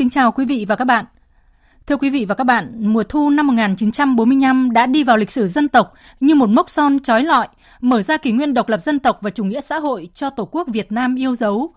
[0.00, 1.04] Kính chào quý vị và các bạn.
[1.86, 5.48] Thưa quý vị và các bạn, mùa thu năm 1945 đã đi vào lịch sử
[5.48, 7.48] dân tộc như một mốc son trói lọi,
[7.80, 10.44] mở ra kỷ nguyên độc lập dân tộc và chủ nghĩa xã hội cho Tổ
[10.44, 11.74] quốc Việt Nam yêu dấu.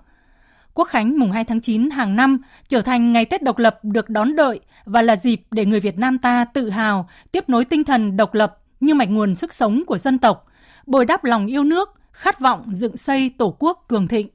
[0.73, 4.09] Quốc khánh mùng 2 tháng 9 hàng năm trở thành ngày Tết độc lập được
[4.09, 7.83] đón đợi và là dịp để người Việt Nam ta tự hào tiếp nối tinh
[7.83, 10.45] thần độc lập như mạch nguồn sức sống của dân tộc,
[10.85, 14.27] bồi đắp lòng yêu nước, khát vọng dựng xây Tổ quốc cường thịnh.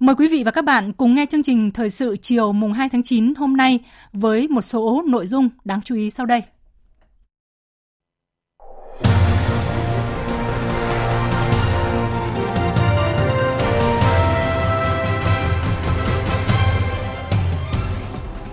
[0.00, 2.88] Mời quý vị và các bạn cùng nghe chương trình Thời sự chiều mùng 2
[2.88, 3.78] tháng 9 hôm nay
[4.12, 6.42] với một số nội dung đáng chú ý sau đây.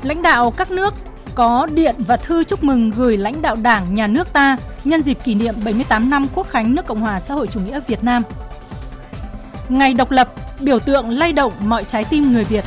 [0.03, 0.93] Lãnh đạo các nước
[1.35, 5.17] có điện và thư chúc mừng gửi lãnh đạo Đảng, Nhà nước ta nhân dịp
[5.23, 8.23] kỷ niệm 78 năm Quốc khánh nước Cộng hòa xã hội chủ nghĩa Việt Nam.
[9.69, 12.65] Ngày độc lập biểu tượng lay động mọi trái tim người Việt.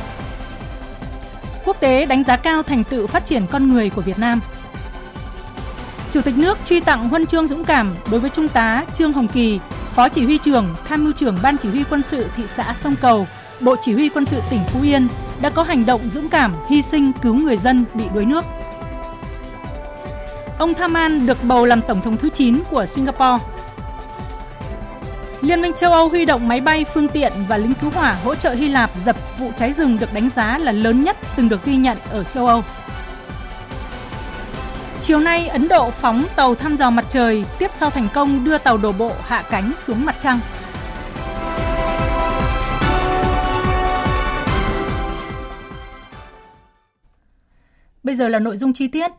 [1.65, 4.39] Quốc tế đánh giá cao thành tựu phát triển con người của Việt Nam.
[6.11, 9.27] Chủ tịch nước truy tặng huân chương dũng cảm đối với Trung tá Trương Hồng
[9.27, 9.59] Kỳ,
[9.93, 12.95] Phó Chỉ huy trưởng, Tham mưu trưởng Ban Chỉ huy quân sự thị xã Sông
[13.01, 13.27] Cầu,
[13.59, 15.07] Bộ Chỉ huy quân sự tỉnh Phú Yên
[15.41, 18.45] đã có hành động dũng cảm hy sinh cứu người dân bị đuối nước.
[20.57, 23.45] Ông tham an được bầu làm Tổng thống thứ 9 của Singapore.
[25.41, 28.35] Liên minh châu Âu huy động máy bay, phương tiện và lính cứu hỏa hỗ
[28.35, 31.65] trợ Hy Lạp dập vụ cháy rừng được đánh giá là lớn nhất từng được
[31.65, 32.63] ghi nhận ở châu Âu.
[35.01, 38.57] Chiều nay, Ấn Độ phóng tàu thăm dò mặt trời tiếp sau thành công đưa
[38.57, 40.39] tàu đổ bộ hạ cánh xuống mặt trăng.
[48.03, 49.11] Bây giờ là nội dung chi tiết.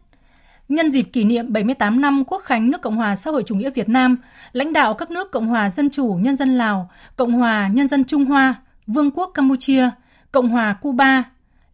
[0.70, 3.70] Nhân dịp kỷ niệm 78 năm Quốc khánh nước Cộng hòa xã hội chủ nghĩa
[3.70, 4.16] Việt Nam,
[4.52, 8.04] lãnh đạo các nước Cộng hòa Dân chủ Nhân dân Lào, Cộng hòa Nhân dân
[8.04, 8.54] Trung Hoa,
[8.86, 9.90] Vương quốc Campuchia,
[10.32, 11.24] Cộng hòa Cuba,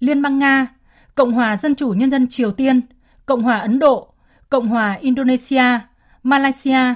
[0.00, 0.66] Liên bang Nga,
[1.14, 2.80] Cộng hòa Dân chủ Nhân dân Triều Tiên,
[3.26, 4.12] Cộng hòa Ấn Độ,
[4.50, 5.80] Cộng hòa Indonesia,
[6.22, 6.94] Malaysia,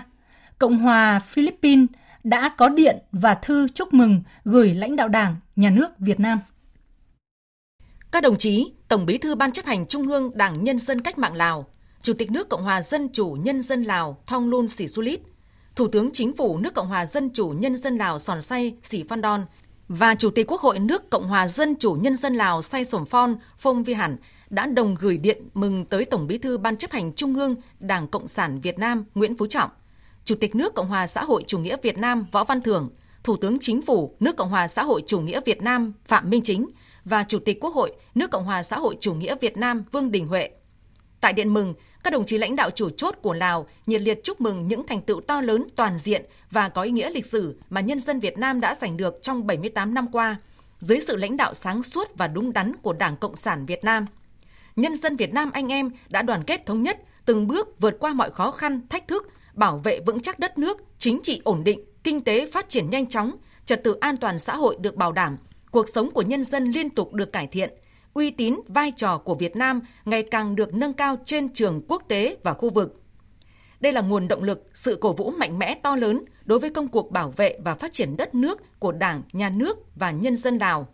[0.58, 1.88] Cộng hòa Philippines
[2.24, 6.38] đã có điện và thư chúc mừng gửi lãnh đạo Đảng, Nhà nước Việt Nam.
[8.12, 11.18] Các đồng chí, Tổng Bí thư Ban chấp hành Trung ương Đảng Nhân dân Cách
[11.18, 11.66] mạng Lào,
[12.02, 15.20] Chủ tịch nước Cộng hòa Dân chủ Nhân dân Lào Thonglun Sisulit,
[15.76, 19.04] Thủ tướng Chính phủ nước Cộng hòa Dân chủ Nhân dân Lào Sòn Say Sĩ
[19.08, 19.44] Phan Đon
[19.88, 23.06] và Chủ tịch Quốc hội nước Cộng hòa Dân chủ Nhân dân Lào Say Sổm
[23.06, 24.16] Phon Phong Vi Hẳn
[24.50, 28.08] đã đồng gửi điện mừng tới Tổng Bí thư Ban chấp hành Trung ương Đảng
[28.08, 29.70] Cộng sản Việt Nam Nguyễn Phú Trọng,
[30.24, 32.90] Chủ tịch nước Cộng hòa xã hội chủ nghĩa Việt Nam Võ Văn Thưởng,
[33.24, 36.42] Thủ tướng Chính phủ nước Cộng hòa xã hội chủ nghĩa Việt Nam Phạm Minh
[36.42, 36.66] Chính
[37.04, 40.10] và Chủ tịch Quốc hội nước Cộng hòa xã hội chủ nghĩa Việt Nam Vương
[40.10, 40.50] Đình Huệ.
[41.20, 41.74] Tại điện mừng,
[42.04, 45.00] các đồng chí lãnh đạo chủ chốt của Lào nhiệt liệt chúc mừng những thành
[45.00, 48.38] tựu to lớn toàn diện và có ý nghĩa lịch sử mà nhân dân Việt
[48.38, 50.36] Nam đã giành được trong 78 năm qua,
[50.80, 54.06] dưới sự lãnh đạo sáng suốt và đúng đắn của Đảng Cộng sản Việt Nam.
[54.76, 58.12] Nhân dân Việt Nam anh em đã đoàn kết thống nhất, từng bước vượt qua
[58.12, 61.84] mọi khó khăn, thách thức, bảo vệ vững chắc đất nước, chính trị ổn định,
[62.04, 65.36] kinh tế phát triển nhanh chóng, trật tự an toàn xã hội được bảo đảm,
[65.70, 67.70] cuộc sống của nhân dân liên tục được cải thiện,
[68.14, 72.02] uy tín, vai trò của Việt Nam ngày càng được nâng cao trên trường quốc
[72.08, 73.02] tế và khu vực.
[73.80, 76.88] Đây là nguồn động lực, sự cổ vũ mạnh mẽ to lớn đối với công
[76.88, 80.58] cuộc bảo vệ và phát triển đất nước của Đảng, Nhà nước và nhân dân
[80.58, 80.88] Lào.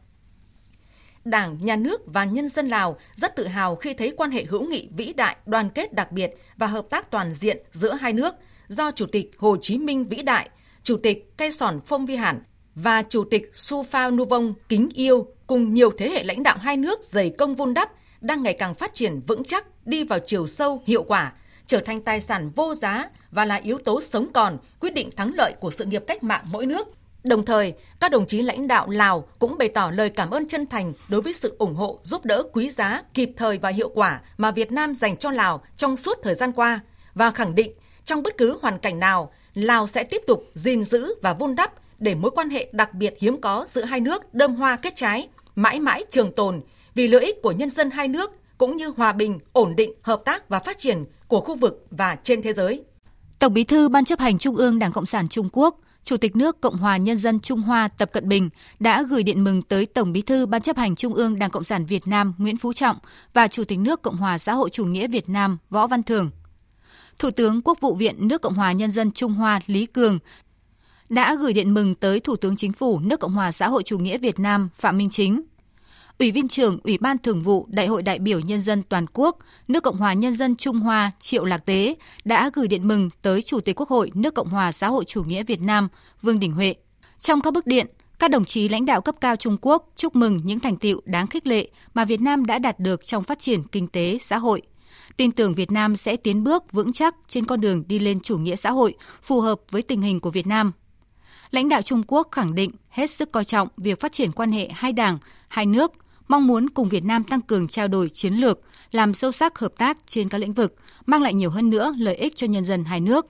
[1.25, 4.69] Đảng, Nhà nước và nhân dân Lào rất tự hào khi thấy quan hệ hữu
[4.69, 8.35] nghị vĩ đại, đoàn kết đặc biệt và hợp tác toàn diện giữa hai nước
[8.69, 10.49] do Chủ tịch Hồ Chí Minh vĩ đại,
[10.83, 12.43] Chủ tịch Cây Sòn Phong Vi Hẳn
[12.75, 16.59] và Chủ tịch Su Phao Nu Vong kính yêu cùng nhiều thế hệ lãnh đạo
[16.61, 17.91] hai nước dày công vun đắp
[18.21, 21.33] đang ngày càng phát triển vững chắc, đi vào chiều sâu, hiệu quả,
[21.67, 25.35] trở thành tài sản vô giá và là yếu tố sống còn quyết định thắng
[25.35, 26.89] lợi của sự nghiệp cách mạng mỗi nước.
[27.25, 30.67] Đồng thời, các đồng chí lãnh đạo Lào cũng bày tỏ lời cảm ơn chân
[30.67, 34.21] thành đối với sự ủng hộ, giúp đỡ quý giá, kịp thời và hiệu quả
[34.37, 36.81] mà Việt Nam dành cho Lào trong suốt thời gian qua
[37.15, 37.73] và khẳng định
[38.05, 41.73] trong bất cứ hoàn cảnh nào, Lào sẽ tiếp tục gìn giữ và vun đắp
[41.99, 45.29] để mối quan hệ đặc biệt hiếm có giữa hai nước đơm hoa kết trái,
[45.57, 46.61] mãi mãi trường tồn
[46.95, 50.23] vì lợi ích của nhân dân hai nước cũng như hòa bình, ổn định, hợp
[50.25, 52.85] tác và phát triển của khu vực và trên thế giới.
[53.39, 56.37] Tổng Bí thư Ban chấp hành Trung ương Đảng Cộng sản Trung Quốc, Chủ tịch
[56.37, 59.87] nước Cộng hòa Nhân dân Trung Hoa Tập Cận Bình đã gửi điện mừng tới
[59.87, 62.73] Tổng Bí thư Ban chấp hành Trung ương Đảng Cộng sản Việt Nam Nguyễn Phú
[62.73, 62.97] Trọng
[63.33, 66.31] và Chủ tịch nước Cộng hòa xã hội chủ nghĩa Việt Nam Võ Văn Thưởng.
[67.19, 70.19] Thủ tướng Quốc vụ viện nước Cộng hòa Nhân dân Trung Hoa Lý Cường
[71.09, 73.99] đã gửi điện mừng tới Thủ tướng Chính phủ nước Cộng hòa xã hội chủ
[73.99, 75.43] nghĩa Việt Nam Phạm Minh Chính
[76.19, 79.39] Ủy viên trưởng Ủy ban Thường vụ Đại hội đại biểu Nhân dân toàn quốc
[79.69, 81.95] nước Cộng hòa Nhân dân Trung Hoa Triệu Lạc Tế
[82.25, 85.23] đã gửi điện mừng tới Chủ tịch Quốc hội nước Cộng hòa xã hội chủ
[85.23, 85.89] nghĩa Việt Nam
[86.23, 86.75] Vương Đình Huệ.
[87.19, 87.87] Trong các bức điện,
[88.19, 91.27] các đồng chí lãnh đạo cấp cao Trung Quốc chúc mừng những thành tiệu đáng
[91.27, 94.63] khích lệ mà Việt Nam đã đạt được trong phát triển kinh tế, xã hội.
[95.17, 98.39] Tin tưởng Việt Nam sẽ tiến bước vững chắc trên con đường đi lên chủ
[98.39, 100.73] nghĩa xã hội phù hợp với tình hình của Việt Nam.
[101.51, 104.69] Lãnh đạo Trung Quốc khẳng định hết sức coi trọng việc phát triển quan hệ
[104.75, 105.93] hai đảng, hai nước–
[106.29, 108.61] mong muốn cùng Việt Nam tăng cường trao đổi chiến lược,
[108.91, 110.75] làm sâu sắc hợp tác trên các lĩnh vực,
[111.07, 113.27] mang lại nhiều hơn nữa lợi ích cho nhân dân hai nước,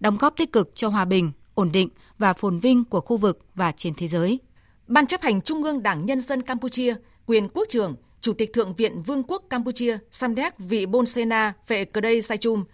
[0.00, 1.88] đóng góp tích cực cho hòa bình, ổn định
[2.18, 4.38] và phồn vinh của khu vực và trên thế giới.
[4.86, 6.94] Ban chấp hành Trung ương Đảng Nhân dân Campuchia,
[7.26, 11.84] quyền quốc trưởng, Chủ tịch Thượng viện Vương quốc Campuchia Samdech Vị Bonsena Phệ
[12.22, 12.64] Sai Chum,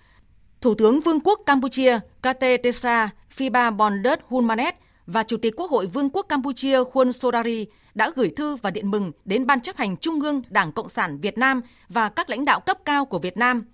[0.61, 4.75] Thủ tướng Vương quốc Campuchia Kate Tesa Phiba Bondet Hunmanet
[5.07, 8.91] và Chủ tịch Quốc hội Vương quốc Campuchia Khuôn Sodari đã gửi thư và điện
[8.91, 12.45] mừng đến Ban chấp hành Trung ương Đảng Cộng sản Việt Nam và các lãnh
[12.45, 13.65] đạo cấp cao của Việt Nam.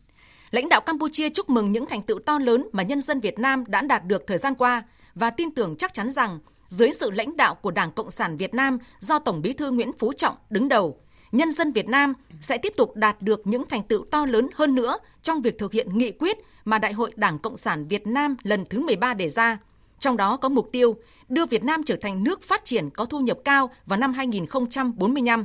[0.51, 3.65] Lãnh đạo Campuchia chúc mừng những thành tựu to lớn mà nhân dân Việt Nam
[3.69, 4.83] đã đạt được thời gian qua
[5.15, 6.39] và tin tưởng chắc chắn rằng
[6.69, 9.93] dưới sự lãnh đạo của Đảng Cộng sản Việt Nam do Tổng Bí thư Nguyễn
[9.93, 11.01] Phú Trọng đứng đầu,
[11.33, 14.75] nhân dân Việt Nam sẽ tiếp tục đạt được những thành tựu to lớn hơn
[14.75, 18.37] nữa trong việc thực hiện nghị quyết mà Đại hội Đảng Cộng sản Việt Nam
[18.43, 19.59] lần thứ 13 đề ra–
[20.03, 20.97] trong đó có mục tiêu
[21.29, 25.45] đưa Việt Nam trở thành nước phát triển có thu nhập cao vào năm 2045.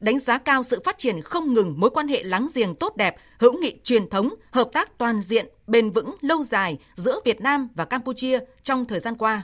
[0.00, 3.16] Đánh giá cao sự phát triển không ngừng mối quan hệ láng giềng tốt đẹp,
[3.38, 7.68] hữu nghị truyền thống, hợp tác toàn diện, bền vững, lâu dài giữa Việt Nam
[7.74, 9.42] và Campuchia trong thời gian qua.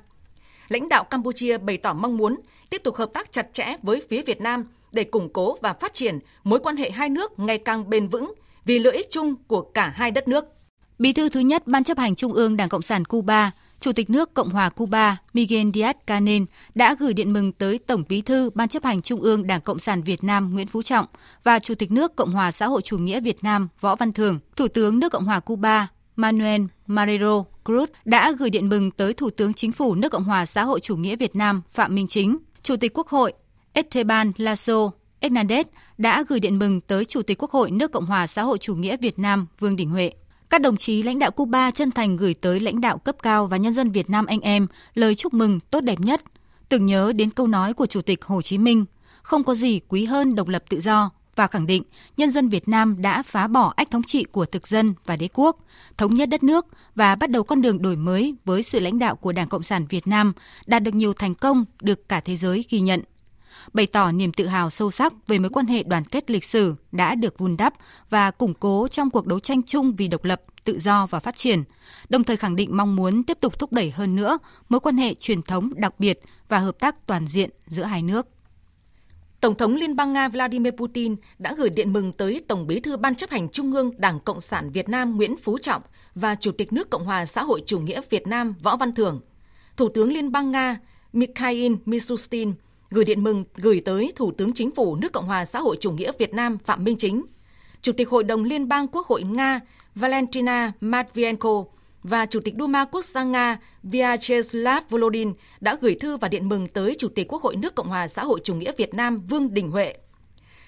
[0.68, 2.36] Lãnh đạo Campuchia bày tỏ mong muốn
[2.70, 5.94] tiếp tục hợp tác chặt chẽ với phía Việt Nam để củng cố và phát
[5.94, 9.62] triển mối quan hệ hai nước ngày càng bền vững vì lợi ích chung của
[9.62, 10.44] cả hai đất nước.
[10.98, 14.10] Bí thư thứ nhất Ban chấp hành Trung ương Đảng Cộng sản Cuba, Chủ tịch
[14.10, 16.44] nước Cộng hòa Cuba Miguel Díaz-Canel
[16.74, 19.78] đã gửi điện mừng tới Tổng Bí thư Ban chấp hành Trung ương Đảng Cộng
[19.78, 21.06] sản Việt Nam Nguyễn Phú Trọng
[21.42, 24.38] và Chủ tịch nước Cộng hòa xã hội chủ nghĩa Việt Nam Võ Văn Thưởng,
[24.56, 29.30] Thủ tướng nước Cộng hòa Cuba Manuel Marrero Cruz đã gửi điện mừng tới Thủ
[29.30, 32.38] tướng Chính phủ nước Cộng hòa xã hội chủ nghĩa Việt Nam Phạm Minh Chính,
[32.62, 33.32] Chủ tịch Quốc hội
[33.72, 34.90] Esteban Lasso
[35.20, 35.64] Hernandez
[35.98, 38.74] đã gửi điện mừng tới Chủ tịch Quốc hội nước Cộng hòa xã hội chủ
[38.74, 40.12] nghĩa Việt Nam Vương Đình Huệ.
[40.50, 43.56] Các đồng chí lãnh đạo Cuba chân thành gửi tới lãnh đạo cấp cao và
[43.56, 46.22] nhân dân Việt Nam anh em lời chúc mừng tốt đẹp nhất,
[46.68, 48.84] tưởng nhớ đến câu nói của Chủ tịch Hồ Chí Minh,
[49.22, 51.10] không có gì quý hơn độc lập tự do.
[51.36, 51.82] Và khẳng định
[52.16, 55.28] nhân dân Việt Nam đã phá bỏ ách thống trị của thực dân và đế
[55.34, 55.56] quốc,
[55.96, 59.16] thống nhất đất nước và bắt đầu con đường đổi mới với sự lãnh đạo
[59.16, 60.32] của Đảng Cộng sản Việt Nam
[60.66, 63.00] đạt được nhiều thành công được cả thế giới ghi nhận
[63.72, 66.74] bày tỏ niềm tự hào sâu sắc về mối quan hệ đoàn kết lịch sử
[66.92, 67.74] đã được vun đắp
[68.08, 71.36] và củng cố trong cuộc đấu tranh chung vì độc lập, tự do và phát
[71.36, 71.64] triển,
[72.08, 75.14] đồng thời khẳng định mong muốn tiếp tục thúc đẩy hơn nữa mối quan hệ
[75.14, 78.26] truyền thống đặc biệt và hợp tác toàn diện giữa hai nước.
[79.40, 82.96] Tổng thống Liên bang Nga Vladimir Putin đã gửi điện mừng tới Tổng bí thư
[82.96, 85.82] Ban chấp hành Trung ương Đảng Cộng sản Việt Nam Nguyễn Phú Trọng
[86.14, 89.20] và Chủ tịch nước Cộng hòa xã hội chủ nghĩa Việt Nam Võ Văn Thưởng.
[89.76, 90.78] Thủ tướng Liên bang Nga
[91.12, 92.52] Mikhail Mishustin
[92.90, 95.92] gửi điện mừng gửi tới Thủ tướng Chính phủ nước Cộng hòa xã hội chủ
[95.92, 97.22] nghĩa Việt Nam Phạm Minh Chính,
[97.82, 99.60] Chủ tịch Hội đồng Liên bang Quốc hội Nga
[99.94, 101.64] Valentina Matvienko
[102.02, 106.68] và Chủ tịch Duma Quốc gia Nga Vyacheslav Volodin đã gửi thư và điện mừng
[106.68, 109.54] tới Chủ tịch Quốc hội nước Cộng hòa xã hội chủ nghĩa Việt Nam Vương
[109.54, 109.94] Đình Huệ.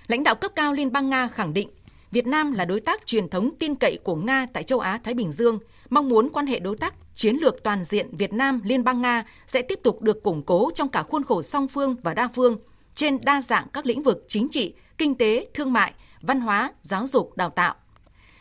[0.07, 1.69] Lãnh đạo cấp cao Liên bang Nga khẳng định
[2.11, 5.15] Việt Nam là đối tác truyền thống tin cậy của Nga tại châu Á Thái
[5.15, 5.59] Bình Dương,
[5.91, 9.25] mong muốn quan hệ đối tác chiến lược toàn diện Việt Nam Liên bang Nga
[9.47, 12.57] sẽ tiếp tục được củng cố trong cả khuôn khổ song phương và đa phương
[12.95, 17.07] trên đa dạng các lĩnh vực chính trị, kinh tế, thương mại, văn hóa, giáo
[17.07, 17.75] dục, đào tạo.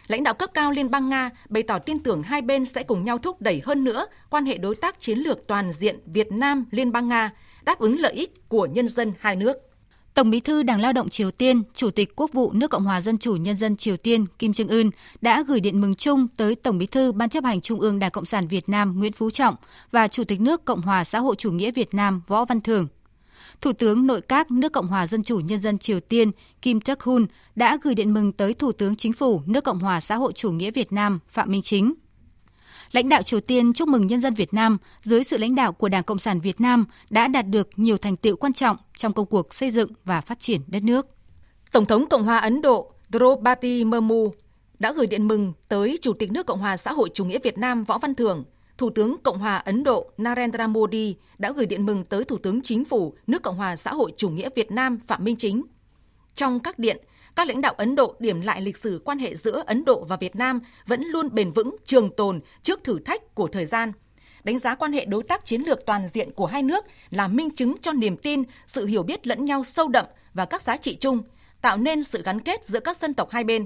[0.08, 3.04] Lãnh đạo cấp cao Liên bang Nga bày tỏ tin tưởng hai bên sẽ cùng
[3.04, 6.66] nhau thúc đẩy hơn nữa quan hệ đối tác chiến lược toàn diện Việt Nam
[6.72, 7.32] Liên bang Nga,
[7.64, 9.58] đáp ứng lợi ích của nhân dân hai nước.
[10.18, 13.02] Tổng Bí thư Đảng Lao động Triều Tiên, Chủ tịch Quốc vụ nước Cộng hòa
[13.02, 14.90] Dân chủ Nhân dân Triều Tiên Kim Trương Ưn
[15.22, 18.12] đã gửi điện mừng chung tới Tổng Bí thư Ban chấp hành Trung ương Đảng
[18.12, 19.56] Cộng sản Việt Nam Nguyễn Phú Trọng
[19.92, 22.88] và Chủ tịch nước Cộng hòa xã hội chủ nghĩa Việt Nam Võ Văn Thưởng.
[23.62, 26.32] Thủ tướng Nội các nước Cộng hòa Dân chủ Nhân dân Triều Tiên
[26.62, 30.00] Kim Jong Hun đã gửi điện mừng tới Thủ tướng Chính phủ nước Cộng hòa
[30.02, 31.94] xã hội chủ nghĩa Việt Nam Phạm Minh Chính
[32.92, 35.90] lãnh đạo Triều Tiên chúc mừng nhân dân Việt Nam dưới sự lãnh đạo của
[35.90, 39.26] Đảng Cộng sản Việt Nam đã đạt được nhiều thành tựu quan trọng trong công
[39.26, 41.08] cuộc xây dựng và phát triển đất nước.
[41.72, 44.34] Tổng thống Cộng hòa Ấn Độ Draupadi Murmu
[44.80, 47.58] đã gửi điện mừng tới Chủ tịch nước Cộng hòa xã hội chủ nghĩa Việt
[47.58, 48.44] Nam Võ Văn Thưởng,
[48.78, 52.62] Thủ tướng Cộng hòa Ấn Độ Narendra Modi đã gửi điện mừng tới Thủ tướng
[52.62, 55.64] Chính phủ nước Cộng hòa xã hội chủ nghĩa Việt Nam Phạm Minh Chính.
[56.36, 56.98] Trong các điện,
[57.38, 60.18] các lãnh đạo Ấn Độ điểm lại lịch sử quan hệ giữa Ấn Độ và
[60.18, 63.92] Việt Nam vẫn luôn bền vững, trường tồn trước thử thách của thời gian.
[64.44, 67.50] Đánh giá quan hệ đối tác chiến lược toàn diện của hai nước là minh
[67.56, 70.98] chứng cho niềm tin, sự hiểu biết lẫn nhau sâu đậm và các giá trị
[71.00, 71.22] chung,
[71.62, 73.66] tạo nên sự gắn kết giữa các dân tộc hai bên.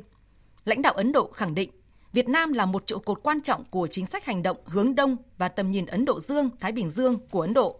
[0.65, 1.69] Lãnh đạo Ấn Độ khẳng định
[2.13, 5.17] Việt Nam là một trụ cột quan trọng của chính sách hành động hướng đông
[5.37, 7.79] và tầm nhìn Ấn Độ Dương, Thái Bình Dương của Ấn Độ.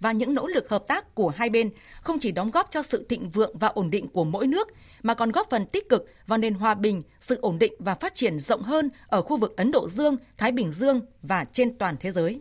[0.00, 3.06] Và những nỗ lực hợp tác của hai bên không chỉ đóng góp cho sự
[3.08, 4.68] thịnh vượng và ổn định của mỗi nước,
[5.02, 8.14] mà còn góp phần tích cực vào nền hòa bình, sự ổn định và phát
[8.14, 11.96] triển rộng hơn ở khu vực Ấn Độ Dương, Thái Bình Dương và trên toàn
[12.00, 12.40] thế giới.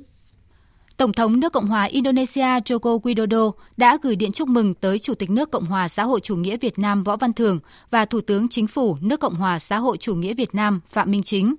[0.97, 5.13] Tổng thống nước Cộng hòa Indonesia Joko Widodo đã gửi điện chúc mừng tới Chủ
[5.15, 7.59] tịch nước Cộng hòa xã hội chủ nghĩa Việt Nam Võ Văn Thưởng
[7.89, 11.11] và Thủ tướng Chính phủ nước Cộng hòa xã hội chủ nghĩa Việt Nam Phạm
[11.11, 11.55] Minh Chính.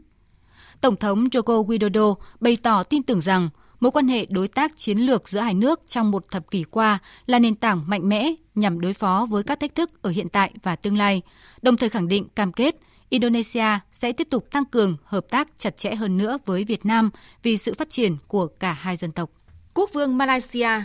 [0.81, 3.49] Tổng thống Joko Widodo bày tỏ tin tưởng rằng
[3.81, 6.99] mối quan hệ đối tác chiến lược giữa hai nước trong một thập kỷ qua
[7.27, 10.53] là nền tảng mạnh mẽ nhằm đối phó với các thách thức ở hiện tại
[10.63, 11.23] và tương lai,
[11.63, 12.77] đồng thời khẳng định cam kết
[13.09, 17.11] Indonesia sẽ tiếp tục tăng cường hợp tác chặt chẽ hơn nữa với Việt Nam
[17.43, 19.31] vì sự phát triển của cả hai dân tộc.
[19.75, 20.83] Quốc vương Malaysia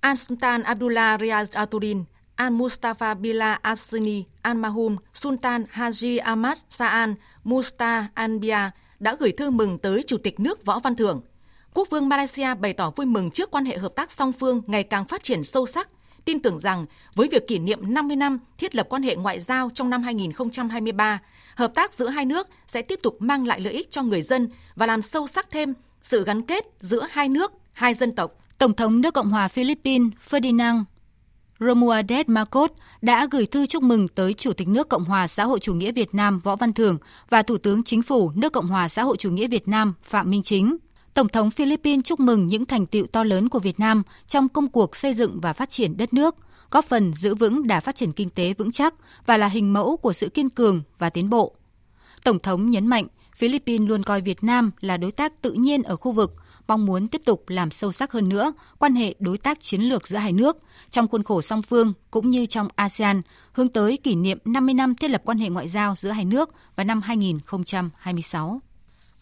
[0.00, 2.04] Al Sultan Abdullah Riaz Aturin,
[2.36, 7.14] Al Mustafa Billah Absini Al Mahum Sultan Haji Ahmad Sa'an
[7.44, 11.20] Musta Anbia đã gửi thư mừng tới Chủ tịch nước Võ Văn Thưởng.
[11.74, 14.82] Quốc vương Malaysia bày tỏ vui mừng trước quan hệ hợp tác song phương ngày
[14.82, 15.88] càng phát triển sâu sắc
[16.24, 19.70] tin tưởng rằng với việc kỷ niệm 50 năm thiết lập quan hệ ngoại giao
[19.74, 21.20] trong năm 2023,
[21.56, 24.48] hợp tác giữa hai nước sẽ tiếp tục mang lại lợi ích cho người dân
[24.76, 28.32] và làm sâu sắc thêm sự gắn kết giữa hai nước, hai dân tộc.
[28.58, 30.84] Tổng thống nước Cộng hòa Philippines Ferdinand
[31.58, 32.70] Romualdez Marcos
[33.02, 35.92] đã gửi thư chúc mừng tới Chủ tịch nước Cộng hòa xã hội chủ nghĩa
[35.92, 39.16] Việt Nam Võ Văn Thưởng và Thủ tướng Chính phủ nước Cộng hòa xã hội
[39.16, 40.76] chủ nghĩa Việt Nam Phạm Minh Chính.
[41.14, 44.68] Tổng thống Philippines chúc mừng những thành tiệu to lớn của Việt Nam trong công
[44.68, 46.36] cuộc xây dựng và phát triển đất nước,
[46.70, 48.94] góp phần giữ vững đà phát triển kinh tế vững chắc
[49.26, 51.54] và là hình mẫu của sự kiên cường và tiến bộ.
[52.24, 53.06] Tổng thống nhấn mạnh
[53.36, 56.32] Philippines luôn coi Việt Nam là đối tác tự nhiên ở khu vực,
[56.68, 60.08] mong muốn tiếp tục làm sâu sắc hơn nữa quan hệ đối tác chiến lược
[60.08, 60.56] giữa hai nước
[60.90, 64.94] trong khuôn khổ song phương cũng như trong ASEAN, hướng tới kỷ niệm 50 năm
[64.94, 68.60] thiết lập quan hệ ngoại giao giữa hai nước vào năm 2026.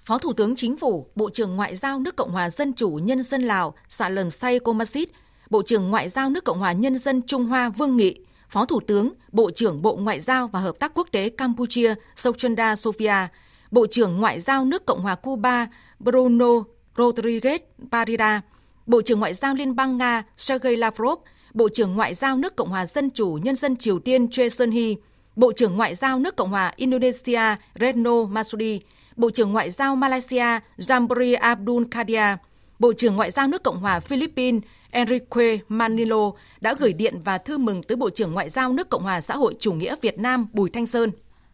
[0.05, 3.23] Phó Thủ tướng Chính phủ, Bộ trưởng Ngoại giao nước Cộng hòa Dân chủ Nhân
[3.23, 5.09] dân Lào Sạ Lần Say Komasit,
[5.51, 8.19] Bộ trưởng Ngoại giao nước Cộng hòa Nhân dân Trung Hoa Vương Nghị,
[8.49, 12.75] Phó Thủ tướng, Bộ trưởng Bộ Ngoại giao và Hợp tác Quốc tế Campuchia Sochanda
[12.75, 13.27] Sofia,
[13.71, 15.67] Bộ trưởng Ngoại giao nước Cộng hòa Cuba
[16.01, 16.65] Bruno
[16.97, 17.59] Rodriguez
[17.91, 18.41] Parida,
[18.87, 21.19] Bộ trưởng Ngoại giao Liên bang Nga Sergei Lavrov,
[21.55, 24.95] Bộ trưởng Ngoại giao nước Cộng hòa Dân chủ Nhân dân Triều Tiên Choi Sun-hee,
[25.37, 28.81] Bộ trưởng Ngoại giao nước Cộng hòa Indonesia Retno Masudi,
[29.23, 32.39] Bộ trưởng Ngoại giao Malaysia Jambri Abdul Kadir,
[32.79, 37.59] Bộ trưởng Ngoại giao nước Cộng hòa Philippines Enrique Manilo đã gửi điện và thư
[37.59, 40.47] mừng tới Bộ trưởng Ngoại giao nước Cộng hòa xã hội chủ nghĩa Việt Nam
[40.53, 41.11] Bùi Thanh Sơn.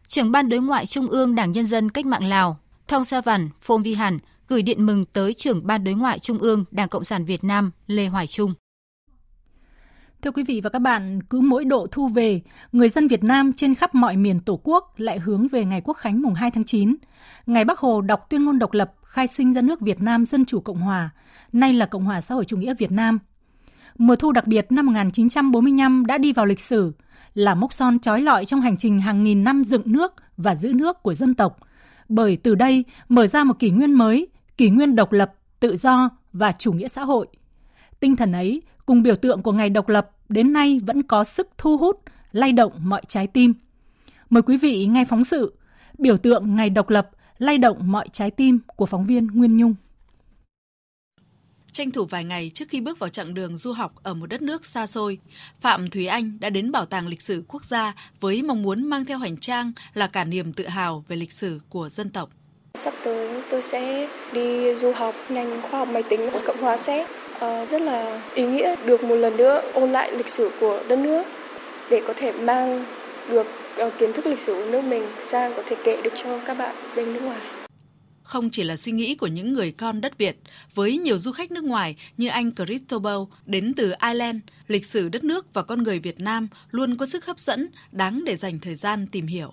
[0.07, 2.57] Trưởng ban đối ngoại Trung ương Đảng Nhân dân Cách mạng Lào
[2.89, 6.39] Thong Sa Văn Phong Vi Hàn gửi điện mừng tới trưởng ban đối ngoại Trung
[6.39, 8.55] ương Đảng Cộng sản Việt Nam Lê Hoài Trung.
[10.23, 12.41] Thưa quý vị và các bạn, cứ mỗi độ thu về,
[12.73, 15.95] người dân Việt Nam trên khắp mọi miền Tổ quốc lại hướng về ngày Quốc
[15.95, 16.97] khánh mùng 2 tháng 9.
[17.47, 20.45] Ngày Bác Hồ đọc tuyên ngôn độc lập, khai sinh ra nước Việt Nam Dân
[20.45, 21.11] Chủ Cộng Hòa,
[21.53, 23.19] nay là Cộng hòa xã hội chủ nghĩa Việt Nam.
[23.99, 26.93] Mùa thu đặc biệt năm 1945 đã đi vào lịch sử,
[27.35, 30.73] là mốc son trói lọi trong hành trình hàng nghìn năm dựng nước và giữ
[30.73, 31.59] nước của dân tộc.
[32.09, 36.11] Bởi từ đây mở ra một kỷ nguyên mới, kỷ nguyên độc lập, tự do
[36.33, 37.27] và chủ nghĩa xã hội.
[38.01, 41.49] Tinh thần ấy cùng biểu tượng của ngày độc lập đến nay vẫn có sức
[41.59, 42.01] thu hút,
[42.33, 43.55] lay động mọi trái tim.
[44.31, 45.55] Mời quý vị nghe phóng sự
[45.99, 49.75] Biểu tượng ngày độc lập lay động mọi trái tim của phóng viên Nguyên Nhung.
[51.73, 54.43] Tranh thủ vài ngày trước khi bước vào chặng đường du học ở một đất
[54.43, 55.19] nước xa xôi,
[55.61, 59.05] Phạm Thúy Anh đã đến Bảo tàng Lịch sử Quốc gia với mong muốn mang
[59.05, 62.31] theo hành trang là cả niềm tự hào về lịch sử của dân tộc.
[62.75, 66.77] Sắp tới tôi sẽ đi du học ngành khoa học máy tính ở Cộng hòa
[66.77, 67.09] Séc
[67.41, 70.99] Ờ, rất là ý nghĩa được một lần nữa ôn lại lịch sử của đất
[70.99, 71.23] nước
[71.91, 72.85] để có thể mang
[73.31, 76.41] được ờ, kiến thức lịch sử của nước mình sang có thể kể được cho
[76.47, 77.41] các bạn bên nước ngoài.
[78.23, 80.37] Không chỉ là suy nghĩ của những người con đất Việt,
[80.75, 85.25] với nhiều du khách nước ngoài như anh Cristobal đến từ Ireland, lịch sử đất
[85.25, 88.75] nước và con người Việt Nam luôn có sức hấp dẫn đáng để dành thời
[88.75, 89.53] gian tìm hiểu.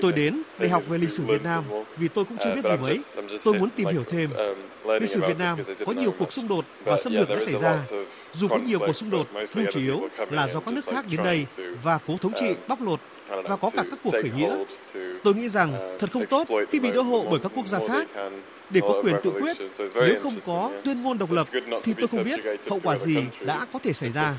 [0.00, 1.64] Tôi đến để học về lịch sử Việt Nam
[1.96, 3.38] vì tôi cũng chưa uh, biết gì mấy.
[3.44, 4.30] Tôi muốn tìm hiểu thêm.
[4.30, 4.56] Um,
[5.00, 7.84] lịch sử Việt Nam có nhiều cuộc xung đột và xâm lược đã xảy ra.
[8.34, 11.20] Dù có nhiều cuộc xung đột, nhưng chủ yếu là do các nước khác đến
[11.24, 11.46] đây
[11.82, 14.64] và cố thống trị, um, bóc lột và có cả các cuộc khởi nghĩa.
[15.24, 17.78] Tôi nghĩ rằng uh, thật không tốt khi bị đỡ hộ bởi các quốc gia
[17.88, 18.08] khác
[18.70, 19.56] để có quyền tự quyết.
[19.94, 21.46] Nếu không có tuyên ngôn độc lập
[21.84, 24.36] thì tôi không biết hậu quả gì đã có thể xảy ra.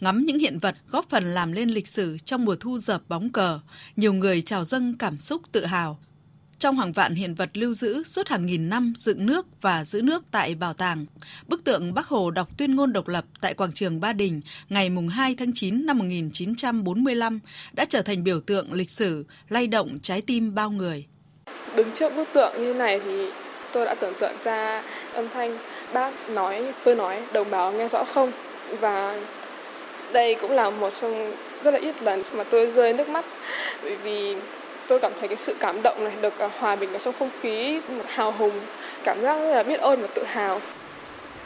[0.00, 3.32] Ngắm những hiện vật góp phần làm lên lịch sử trong mùa thu dập bóng
[3.32, 3.60] cờ,
[3.96, 5.98] nhiều người trào dâng cảm xúc tự hào.
[6.58, 10.02] Trong hàng vạn hiện vật lưu giữ suốt hàng nghìn năm dựng nước và giữ
[10.02, 11.06] nước tại bảo tàng,
[11.48, 14.90] bức tượng Bắc Hồ đọc tuyên ngôn độc lập tại quảng trường Ba Đình ngày
[15.10, 17.40] 2 tháng 9 năm 1945
[17.72, 21.06] đã trở thành biểu tượng lịch sử, lay động trái tim bao người.
[21.76, 23.26] Đứng trước bức tượng như này thì
[23.72, 25.58] tôi đã tưởng tượng ra âm thanh.
[25.92, 28.32] Bác nói, tôi nói, đồng bào nghe rõ không?
[28.80, 29.16] Và
[30.12, 31.32] đây cũng là một trong
[31.64, 33.24] rất là ít lần mà tôi rơi nước mắt.
[33.82, 34.36] Bởi vì
[34.88, 37.30] tôi cảm thấy cái sự cảm động này được à, hòa bình ở trong không
[37.40, 38.60] khí một hào hùng
[39.04, 40.60] cảm giác rất là biết ơn và tự hào.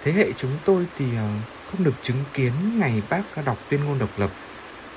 [0.03, 1.29] Thế hệ chúng tôi thì à,
[1.71, 4.31] không được chứng kiến ngày bác đọc tuyên ngôn độc lập.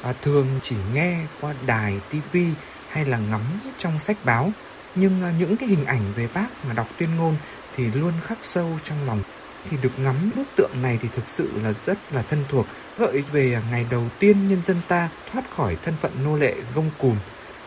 [0.01, 2.47] À, thường chỉ nghe qua đài tivi
[2.87, 3.41] hay là ngắm
[3.77, 4.51] trong sách báo
[4.99, 7.35] nhưng à, những cái hình ảnh về bác mà đọc tuyên ngôn
[7.75, 9.23] thì luôn khắc sâu trong lòng.
[9.69, 12.65] Thì được ngắm bức tượng này thì thực sự là rất là thân thuộc.
[12.97, 16.55] Gợi về à, ngày đầu tiên nhân dân ta thoát khỏi thân phận nô lệ
[16.75, 17.15] gông cùm.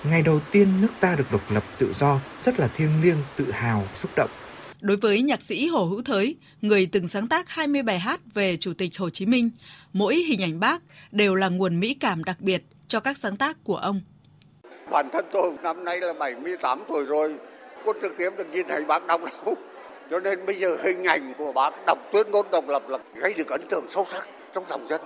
[0.04, 3.50] Ngày đầu tiên nước ta được độc lập tự do rất là thiêng liêng tự
[3.50, 4.30] hào xúc động.
[4.80, 8.56] Đối với nhạc sĩ Hồ Hữu Thới, người từng sáng tác 20 bài hát về
[8.56, 9.50] Chủ tịch Hồ Chí Minh,
[9.92, 13.64] mỗi hình ảnh bác đều là nguồn mỹ cảm đặc biệt cho các sáng tác
[13.64, 14.00] của ông.
[14.92, 17.34] Bản thân tôi năm nay là 78 tuổi rồi,
[17.87, 19.54] có trực tiếp được nhìn thấy bác đọc đâu.
[20.11, 23.34] Cho nên bây giờ hình ảnh của bác đọc tuyên ngôn độc lập là gây
[23.34, 25.00] được ấn tượng sâu sắc trong lòng dân.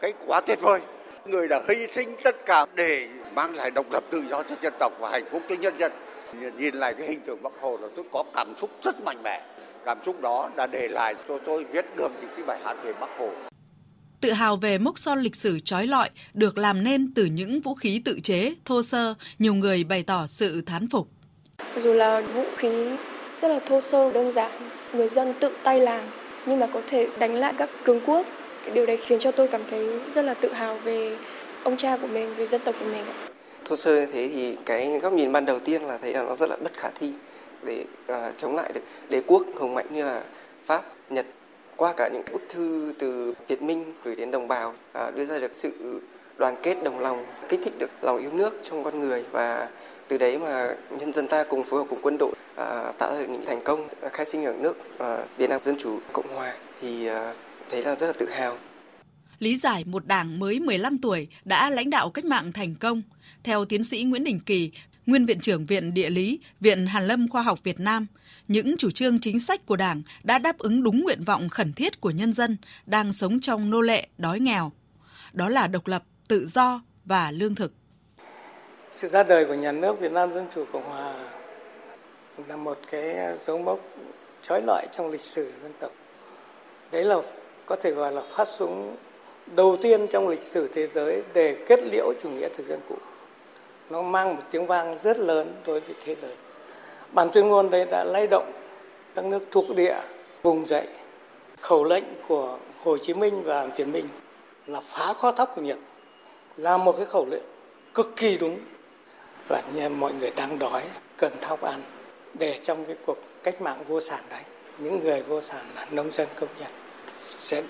[0.00, 0.80] Cái quá tuyệt vời.
[1.24, 4.74] Người đã hy sinh tất cả để mang lại độc lập tự do cho dân
[4.78, 5.92] tộc và hạnh phúc cho nhân dân.
[6.58, 9.46] Nhìn lại cái hình tượng bác Hồ là tôi có cảm xúc rất mạnh mẽ.
[9.84, 12.92] Cảm xúc đó đã để lại cho tôi viết được những cái bài hát về
[12.92, 13.30] bác Hồ.
[14.20, 17.74] Tự hào về mốc son lịch sử trói lọi được làm nên từ những vũ
[17.74, 21.08] khí tự chế, thô sơ, nhiều người bày tỏ sự thán phục.
[21.76, 22.88] Dù là vũ khí
[23.40, 24.50] rất là thô sơ, đơn giản,
[24.92, 26.04] người dân tự tay làm
[26.46, 28.26] nhưng mà có thể đánh lại các cường quốc.
[28.64, 31.16] Cái điều đấy khiến cho tôi cảm thấy rất là tự hào về
[31.64, 33.04] ông cha của mình, về dân tộc của mình.
[33.64, 36.36] Thô sơ như thế thì cái góc nhìn ban đầu tiên là thấy là nó
[36.36, 37.12] rất là bất khả thi
[37.66, 40.22] để uh, chống lại được đế quốc hùng mạnh như là
[40.66, 41.26] Pháp, Nhật
[41.78, 45.38] qua cả những bức thư từ Việt Minh gửi đến đồng bào à, đưa ra
[45.38, 46.00] được sự
[46.38, 49.68] đoàn kết đồng lòng, kích thích được lòng yêu nước trong con người và
[50.08, 53.26] từ đấy mà nhân dân ta cùng phối hợp cùng quân đội à, tạo ra
[53.26, 56.54] những thành công à, khai sinh ở nước à, Việt Nam Dân Chủ Cộng Hòa
[56.80, 57.34] thì à,
[57.70, 58.56] thấy là rất là tự hào.
[59.38, 63.02] Lý giải một đảng mới 15 tuổi đã lãnh đạo cách mạng thành công.
[63.44, 64.70] Theo tiến sĩ Nguyễn Đình Kỳ,
[65.08, 68.06] nguyên viện trưởng Viện Địa lý, Viện Hàn Lâm Khoa học Việt Nam,
[68.48, 72.00] những chủ trương chính sách của Đảng đã đáp ứng đúng nguyện vọng khẩn thiết
[72.00, 74.72] của nhân dân đang sống trong nô lệ, đói nghèo.
[75.32, 77.72] Đó là độc lập, tự do và lương thực.
[78.90, 81.14] Sự ra đời của nhà nước Việt Nam Dân Chủ Cộng Hòa
[82.48, 83.14] là một cái
[83.46, 83.80] dấu mốc
[84.42, 85.92] trói lọi trong lịch sử dân tộc.
[86.92, 87.16] Đấy là
[87.66, 88.96] có thể gọi là phát súng
[89.56, 92.96] đầu tiên trong lịch sử thế giới để kết liễu chủ nghĩa thực dân cũ.
[93.90, 96.34] Nó mang một tiếng vang rất lớn đối với thế giới.
[97.12, 98.52] Bản tuyên ngôn đấy đã lay động
[99.14, 99.96] các nước thuộc địa,
[100.42, 100.86] vùng dậy.
[101.60, 104.08] Khẩu lệnh của Hồ Chí Minh và Việt Minh
[104.66, 105.78] là phá kho thóc của Nhật
[106.56, 107.42] là một cái khẩu lệnh
[107.94, 108.58] cực kỳ đúng
[109.48, 110.82] và như mọi người đang đói,
[111.16, 111.82] cần thóc ăn,
[112.34, 114.42] để trong cái cuộc cách mạng vô sản đấy,
[114.78, 116.70] những người vô sản là nông dân công nhân
[117.20, 117.62] sẽ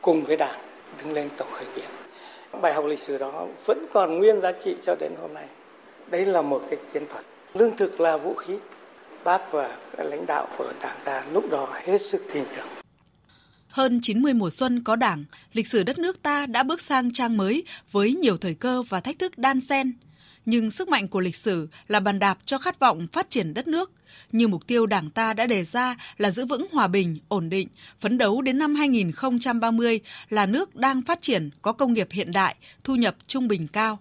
[0.00, 0.60] cùng với đảng
[0.98, 2.05] đứng lên tổng khởi nghĩa
[2.62, 5.46] bài học lịch sử đó vẫn còn nguyên giá trị cho đến hôm nay.
[6.10, 7.24] Đây là một cái chiến thuật.
[7.54, 8.54] Lương thực là vũ khí.
[9.24, 12.66] Bác và lãnh đạo của đảng ta lúc đó hết sức tin tưởng.
[13.68, 17.36] Hơn 90 mùa xuân có đảng, lịch sử đất nước ta đã bước sang trang
[17.36, 19.92] mới với nhiều thời cơ và thách thức đan xen
[20.46, 23.68] nhưng sức mạnh của lịch sử là bàn đạp cho khát vọng phát triển đất
[23.68, 23.92] nước.
[24.32, 27.68] Như mục tiêu Đảng ta đã đề ra là giữ vững hòa bình, ổn định,
[28.00, 32.56] phấn đấu đến năm 2030 là nước đang phát triển, có công nghiệp hiện đại,
[32.84, 33.98] thu nhập trung bình cao.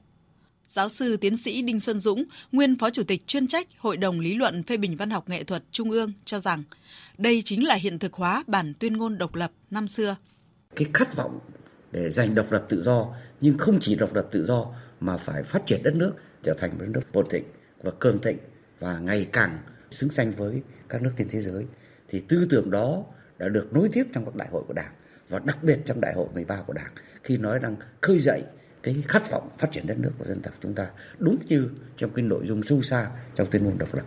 [0.69, 4.19] Giáo sư tiến sĩ Đinh Xuân Dũng, nguyên phó chủ tịch chuyên trách Hội đồng
[4.19, 6.63] lý luận phê bình văn học nghệ thuật Trung ương cho rằng
[7.17, 10.15] đây chính là hiện thực hóa bản tuyên ngôn độc lập năm xưa.
[10.75, 11.39] Cái khát vọng
[11.91, 13.07] để giành độc lập tự do
[13.41, 14.65] nhưng không chỉ độc lập tự do
[14.99, 16.13] mà phải phát triển đất nước
[16.45, 17.43] trở thành một nước ổn thịnh
[17.83, 18.37] và cường thịnh
[18.79, 19.57] và ngày càng
[19.91, 21.65] xứng danh với các nước trên thế giới
[22.09, 23.03] thì tư tưởng đó
[23.37, 24.91] đã được nối tiếp trong các đại hội của đảng
[25.29, 26.91] và đặc biệt trong đại hội 13 của Đảng
[27.23, 28.43] khi nói rằng khơi dậy
[28.83, 30.87] cái khát vọng phát triển đất nước của dân tộc chúng ta
[31.19, 34.05] đúng như trong cái nội dung sâu xa trong tuyên ngôn độc lập.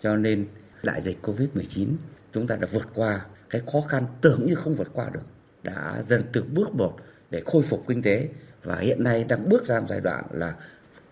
[0.00, 0.46] Cho nên
[0.82, 1.88] đại dịch Covid-19
[2.32, 5.24] chúng ta đã vượt qua cái khó khăn tưởng như không vượt qua được,
[5.62, 6.96] đã dần từng bước một
[7.30, 8.28] để khôi phục kinh tế
[8.62, 10.54] và hiện nay đang bước sang giai đoạn là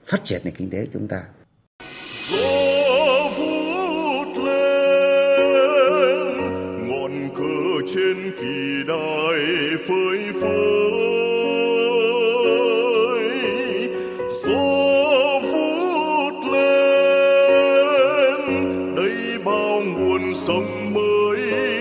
[0.09, 1.23] phát triển nền kinh tế chúng ta.
[7.95, 11.01] trên kỳ đài phơi phới
[14.45, 18.41] gió vút lên
[18.97, 21.41] đây bao nguồn sống mới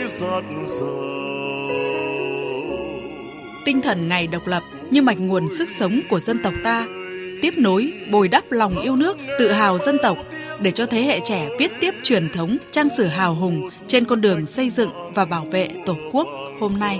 [0.09, 0.43] dạt
[0.79, 1.07] dào
[3.65, 6.96] tinh thần ngày độc lập như mạch nguồn sức sống của dân tộc ta
[7.41, 10.17] tiếp nối, bồi đắp lòng yêu nước, tự hào dân tộc,
[10.59, 14.21] để cho thế hệ trẻ viết tiếp truyền thống, trang sử hào hùng trên con
[14.21, 16.27] đường xây dựng và bảo vệ Tổ quốc
[16.59, 16.99] hôm nay.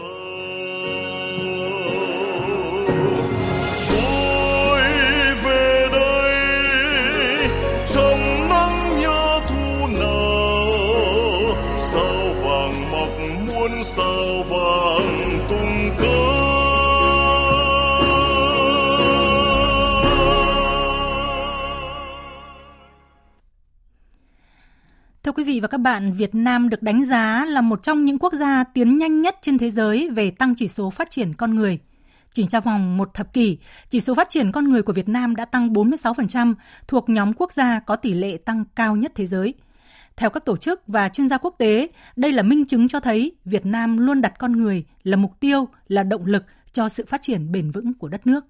[25.37, 28.33] Quý vị và các bạn, Việt Nam được đánh giá là một trong những quốc
[28.33, 31.79] gia tiến nhanh nhất trên thế giới về tăng chỉ số phát triển con người.
[32.33, 33.57] Chỉ trong vòng một thập kỷ,
[33.89, 36.55] chỉ số phát triển con người của Việt Nam đã tăng 46%,
[36.87, 39.53] thuộc nhóm quốc gia có tỷ lệ tăng cao nhất thế giới.
[40.15, 43.31] Theo các tổ chức và chuyên gia quốc tế, đây là minh chứng cho thấy
[43.45, 47.21] Việt Nam luôn đặt con người là mục tiêu, là động lực cho sự phát
[47.21, 48.45] triển bền vững của đất nước.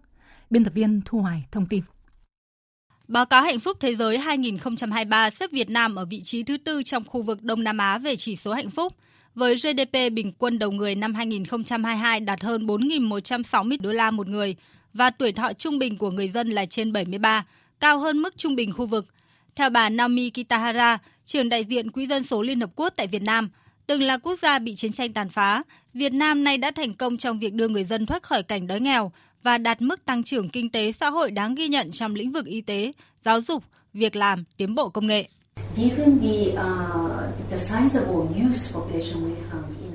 [0.50, 1.84] Biên tập viên Thu Hoài thông tin.
[3.08, 6.84] Báo cáo Hạnh phúc Thế giới 2023 xếp Việt Nam ở vị trí thứ tư
[6.84, 8.94] trong khu vực Đông Nam Á về chỉ số hạnh phúc,
[9.36, 14.56] với GDP bình quân đầu người năm 2022 đạt hơn 4.160 đô la một người
[14.94, 17.46] và tuổi thọ trung bình của người dân là trên 73,
[17.80, 19.08] cao hơn mức trung bình khu vực.
[19.56, 23.22] Theo bà Naomi Kitahara, trưởng đại diện Quỹ dân số Liên Hợp Quốc tại Việt
[23.22, 23.50] Nam,
[23.88, 27.18] từng là quốc gia bị chiến tranh tàn phá, Việt Nam nay đã thành công
[27.18, 29.12] trong việc đưa người dân thoát khỏi cảnh đói nghèo
[29.44, 32.46] và đạt mức tăng trưởng kinh tế xã hội đáng ghi nhận trong lĩnh vực
[32.46, 32.92] y tế,
[33.26, 35.28] giáo dục, việc làm, tiến bộ công nghệ.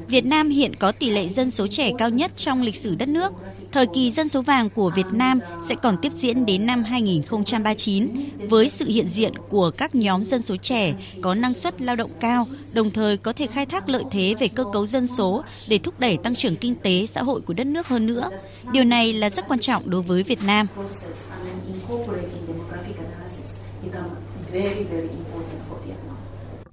[0.09, 3.09] Việt Nam hiện có tỷ lệ dân số trẻ cao nhất trong lịch sử đất
[3.09, 3.33] nước.
[3.72, 8.08] Thời kỳ dân số vàng của Việt Nam sẽ còn tiếp diễn đến năm 2039
[8.50, 12.11] với sự hiện diện của các nhóm dân số trẻ có năng suất lao động
[12.20, 15.78] cao, đồng thời có thể khai thác lợi thế về cơ cấu dân số để
[15.78, 18.30] thúc đẩy tăng trưởng kinh tế xã hội của đất nước hơn nữa.
[18.72, 20.66] Điều này là rất quan trọng đối với Việt Nam.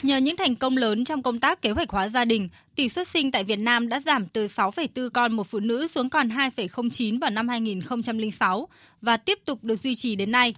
[0.04, 3.08] Nhờ những thành công lớn trong công tác kế hoạch hóa gia đình, tỷ suất
[3.08, 7.20] sinh tại Việt Nam đã giảm từ 6,4 con một phụ nữ xuống còn 2,09
[7.20, 8.68] vào năm 2006
[9.02, 10.56] và tiếp tục được duy trì đến nay.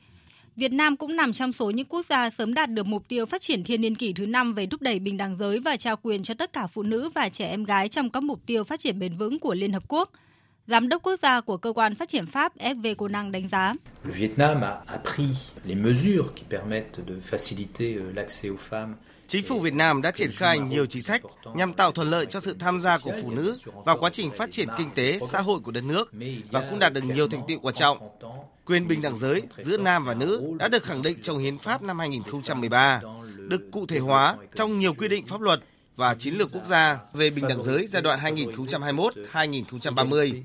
[0.56, 3.42] Việt Nam cũng nằm trong số những quốc gia sớm đạt được mục tiêu phát
[3.42, 6.24] triển thiên niên kỷ thứ năm về thúc đẩy bình đẳng giới và trao quyền
[6.24, 9.00] cho tất cả phụ nữ và trẻ em gái trong các mục tiêu phát triển
[9.00, 10.12] bền vững của Liên Hợp Quốc.
[10.68, 13.74] Giám đốc quốc gia của cơ quan phát triển Pháp FV Cô Năng đánh giá.
[14.04, 18.94] Việt Nam a pris les mesures qui permettent de faciliter euh, l'accès aux femmes
[19.32, 21.22] Chính phủ Việt Nam đã triển khai nhiều chính sách
[21.56, 24.52] nhằm tạo thuận lợi cho sự tham gia của phụ nữ vào quá trình phát
[24.52, 26.12] triển kinh tế, xã hội của đất nước
[26.52, 27.98] và cũng đạt được nhiều thành tựu quan trọng.
[28.66, 31.82] Quyền bình đẳng giới giữa nam và nữ đã được khẳng định trong Hiến pháp
[31.82, 33.02] năm 2013,
[33.38, 35.60] được cụ thể hóa trong nhiều quy định pháp luật
[35.96, 40.44] và chiến lược quốc gia về bình đẳng giới giai đoạn 2021-2030.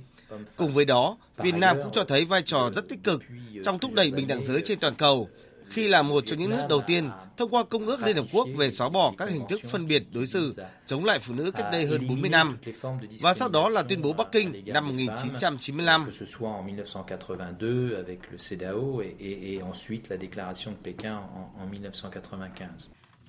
[0.56, 3.22] Cùng với đó, Việt Nam cũng cho thấy vai trò rất tích cực
[3.64, 5.28] trong thúc đẩy bình đẳng giới trên toàn cầu
[5.70, 8.48] khi là một trong những nước đầu tiên thông qua Công ước Liên Hợp Quốc
[8.56, 10.54] về xóa bỏ các hình thức phân biệt đối xử
[10.86, 12.58] chống lại phụ nữ cách đây hơn 40 năm,
[13.20, 16.10] và sau đó là tuyên bố Bắc Kinh năm 1995.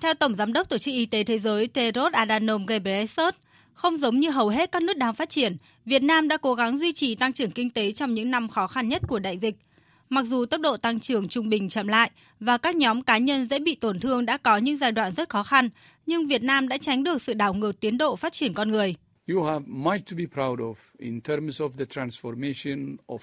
[0.00, 3.34] Theo Tổng Giám đốc Tổ chức Y tế Thế giới Tedros Adhanom Ghebreyesus,
[3.74, 6.78] không giống như hầu hết các nước đang phát triển, Việt Nam đã cố gắng
[6.78, 9.54] duy trì tăng trưởng kinh tế trong những năm khó khăn nhất của đại dịch–
[10.10, 13.48] Mặc dù tốc độ tăng trưởng trung bình chậm lại và các nhóm cá nhân
[13.50, 15.68] dễ bị tổn thương đã có những giai đoạn rất khó khăn,
[16.06, 18.94] nhưng Việt Nam đã tránh được sự đảo ngược tiến độ phát triển con người.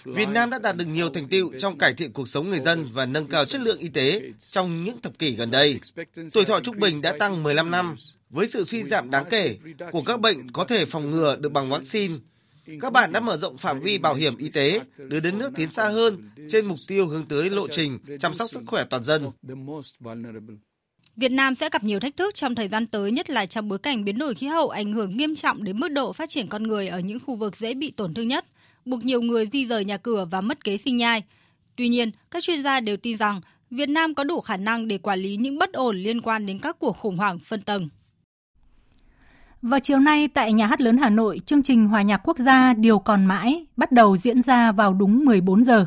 [0.05, 2.89] Việt Nam đã đạt được nhiều thành tựu trong cải thiện cuộc sống người dân
[2.93, 5.79] và nâng cao chất lượng y tế trong những thập kỷ gần đây.
[6.33, 7.95] Tuổi thọ trung bình đã tăng 15 năm,
[8.29, 9.57] với sự suy giảm đáng kể
[9.91, 12.13] của các bệnh có thể phòng ngừa được bằng vaccine
[12.81, 15.69] các bạn đã mở rộng phạm vi bảo hiểm y tế, đưa đến nước tiến
[15.69, 19.31] xa hơn trên mục tiêu hướng tới lộ trình chăm sóc sức khỏe toàn dân.
[21.15, 23.79] Việt Nam sẽ gặp nhiều thách thức trong thời gian tới, nhất là trong bối
[23.79, 26.63] cảnh biến đổi khí hậu ảnh hưởng nghiêm trọng đến mức độ phát triển con
[26.63, 28.45] người ở những khu vực dễ bị tổn thương nhất,
[28.85, 31.23] buộc nhiều người di rời nhà cửa và mất kế sinh nhai.
[31.75, 34.97] Tuy nhiên, các chuyên gia đều tin rằng Việt Nam có đủ khả năng để
[34.97, 37.89] quản lý những bất ổn liên quan đến các cuộc khủng hoảng phân tầng.
[39.61, 42.73] Vào chiều nay tại Nhà hát lớn Hà Nội, chương trình Hòa nhạc quốc gia
[42.73, 45.85] Điều còn mãi bắt đầu diễn ra vào đúng 14 giờ.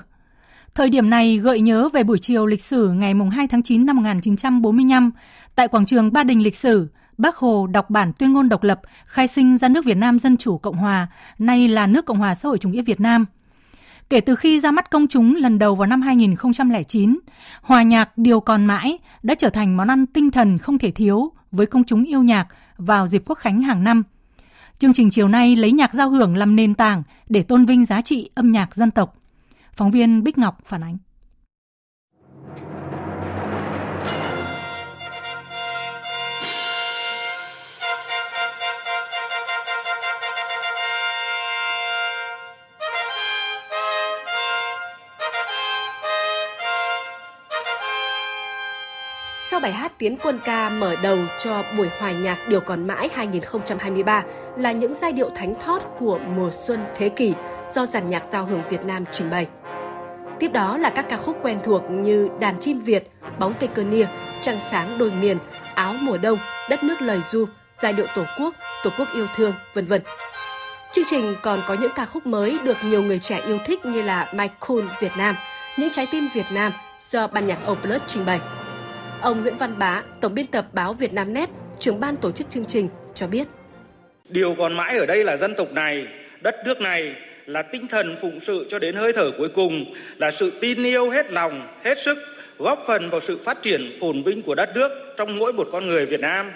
[0.74, 3.96] Thời điểm này gợi nhớ về buổi chiều lịch sử ngày 2 tháng 9 năm
[3.96, 5.10] 1945
[5.54, 8.80] tại quảng trường Ba Đình lịch sử, Bác Hồ đọc bản tuyên ngôn độc lập
[9.06, 11.06] khai sinh ra nước Việt Nam Dân Chủ Cộng Hòa,
[11.38, 13.26] nay là nước Cộng hòa xã hội chủ nghĩa Việt Nam.
[14.10, 17.18] Kể từ khi ra mắt công chúng lần đầu vào năm 2009,
[17.62, 21.32] hòa nhạc Điều còn mãi đã trở thành món ăn tinh thần không thể thiếu
[21.52, 22.46] với công chúng yêu nhạc
[22.78, 24.02] vào dịp quốc khánh hàng năm.
[24.78, 28.02] Chương trình chiều nay lấy nhạc giao hưởng làm nền tảng để tôn vinh giá
[28.02, 29.14] trị âm nhạc dân tộc.
[29.72, 30.96] Phóng viên Bích Ngọc phản ánh.
[49.98, 54.24] Tiến quân ca mở đầu cho buổi hòa nhạc Điều còn mãi 2023
[54.56, 57.32] là những giai điệu thánh thót của mùa xuân thế kỷ
[57.74, 59.46] do dàn nhạc giao hưởng Việt Nam trình bày.
[60.40, 63.84] Tiếp đó là các ca khúc quen thuộc như Đàn chim Việt, Bóng cây cơ
[63.84, 64.06] nia,
[64.42, 65.38] Trăng sáng đôi miền,
[65.74, 66.38] Áo mùa đông,
[66.70, 67.44] Đất nước lời du,
[67.82, 70.02] Giai điệu Tổ quốc, Tổ quốc yêu thương, vân vân.
[70.92, 74.02] Chương trình còn có những ca khúc mới được nhiều người trẻ yêu thích như
[74.02, 75.34] là My Cool Việt Nam,
[75.78, 76.72] Những trái tim Việt Nam
[77.10, 78.40] do ban nhạc Oplus trình bày.
[79.22, 81.48] Ông Nguyễn Văn Bá, Tổng biên tập báo Việt Nam Net,
[81.80, 83.48] trưởng ban tổ chức chương trình cho biết.
[84.28, 86.06] Điều còn mãi ở đây là dân tộc này,
[86.40, 87.14] đất nước này
[87.46, 91.10] là tinh thần phụng sự cho đến hơi thở cuối cùng, là sự tin yêu
[91.10, 92.18] hết lòng, hết sức,
[92.58, 95.86] góp phần vào sự phát triển phồn vinh của đất nước trong mỗi một con
[95.86, 96.50] người Việt Nam.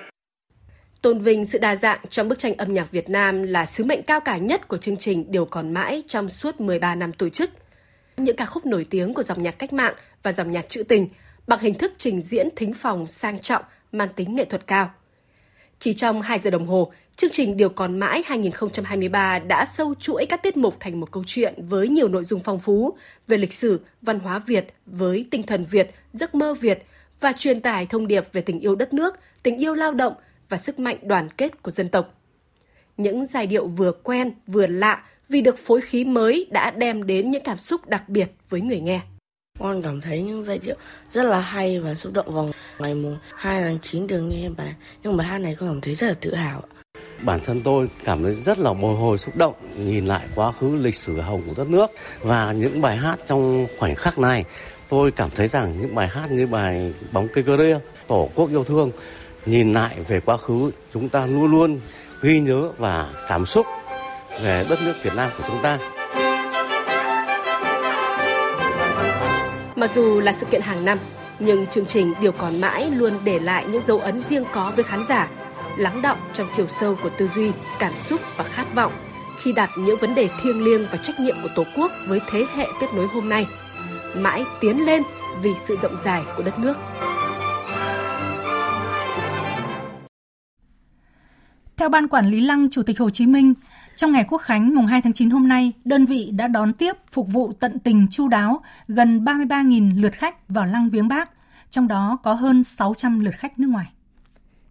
[1.03, 4.03] Tôn vinh sự đa dạng trong bức tranh âm nhạc Việt Nam là sứ mệnh
[4.03, 7.51] cao cả nhất của chương trình Điều còn mãi trong suốt 13 năm tổ chức.
[8.17, 11.09] Những ca khúc nổi tiếng của dòng nhạc cách mạng và dòng nhạc trữ tình
[11.53, 14.91] bằng hình thức trình diễn thính phòng sang trọng mang tính nghệ thuật cao.
[15.79, 20.27] Chỉ trong 2 giờ đồng hồ, chương trình Điều còn mãi 2023 đã sâu chuỗi
[20.27, 22.97] các tiết mục thành một câu chuyện với nhiều nội dung phong phú
[23.29, 26.87] về lịch sử, văn hóa Việt với tinh thần Việt, giấc mơ Việt
[27.21, 30.15] và truyền tải thông điệp về tình yêu đất nước, tình yêu lao động
[30.49, 32.15] và sức mạnh đoàn kết của dân tộc.
[32.97, 37.31] Những giai điệu vừa quen vừa lạ vì được phối khí mới đã đem đến
[37.31, 39.01] những cảm xúc đặc biệt với người nghe.
[39.59, 40.77] Con cảm thấy những giai điệu
[41.11, 44.75] rất là hay và xúc động vào ngày mùng 2 tháng 9 được nghe bài.
[45.03, 46.63] Nhưng bài hát này con cảm thấy rất là tự hào.
[47.21, 50.77] Bản thân tôi cảm thấy rất là bồi hồi, xúc động nhìn lại quá khứ,
[50.77, 51.87] lịch sử hồng của đất nước
[52.21, 54.45] và những bài hát trong khoảnh khắc này,
[54.89, 58.51] tôi cảm thấy rằng những bài hát như bài bóng cây cơ ria tổ quốc
[58.51, 58.91] yêu thương,
[59.47, 61.81] nhìn lại về quá khứ, chúng ta luôn luôn
[62.23, 63.67] ghi nhớ và cảm xúc
[64.43, 65.79] về đất nước Việt Nam của chúng ta.
[69.83, 70.99] Mặc dù là sự kiện hàng năm,
[71.39, 74.85] nhưng chương trình Điều còn mãi luôn để lại những dấu ấn riêng có với
[74.85, 75.31] khán giả,
[75.77, 78.93] lắng động trong chiều sâu của tư duy, cảm xúc và khát vọng
[79.39, 82.45] khi đặt những vấn đề thiêng liêng và trách nhiệm của Tổ quốc với thế
[82.57, 83.47] hệ tiếp nối hôm nay.
[84.17, 85.03] Mãi tiến lên
[85.43, 86.75] vì sự rộng dài của đất nước.
[91.77, 93.55] Theo Ban Quản lý Lăng Chủ tịch Hồ Chí Minh,
[93.97, 96.93] trong ngày Quốc khánh mùng 2 tháng 9 hôm nay, đơn vị đã đón tiếp
[97.11, 101.31] phục vụ tận tình chu đáo gần 33.000 lượt khách vào lăng viếng Bác,
[101.71, 103.87] trong đó có hơn 600 lượt khách nước ngoài.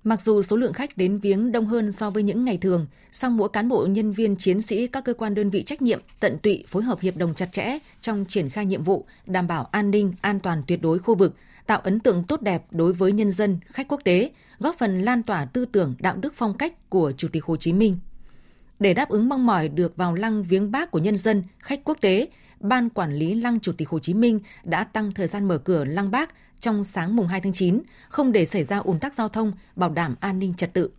[0.04, 3.38] Mặc dù số lượng khách đến viếng đông hơn so với những ngày thường, song
[3.38, 6.38] mỗi cán bộ nhân viên chiến sĩ các cơ quan đơn vị trách nhiệm tận
[6.44, 9.92] tụy phối hợp hiệp đồng chặt chẽ trong triển khai nhiệm vụ, đảm bảo an
[9.92, 13.32] ninh, an toàn tuyệt đối khu vực, tạo ấn tượng tốt đẹp đối với nhân
[13.32, 17.12] dân, khách quốc tế, góp phần lan tỏa tư tưởng đạo đức phong cách của
[17.18, 17.98] Chủ tịch Hồ Chí Minh
[18.82, 21.98] để đáp ứng mong mỏi được vào lăng viếng bác của nhân dân, khách quốc
[22.02, 22.28] tế,
[22.60, 25.86] Ban Quản lý Lăng Chủ tịch Hồ Chí Minh đã tăng thời gian mở cửa
[25.86, 29.30] lăng bác trong sáng mùng 2 tháng 9, không để xảy ra ùn tắc giao
[29.30, 30.90] thông, bảo đảm an ninh trật tự.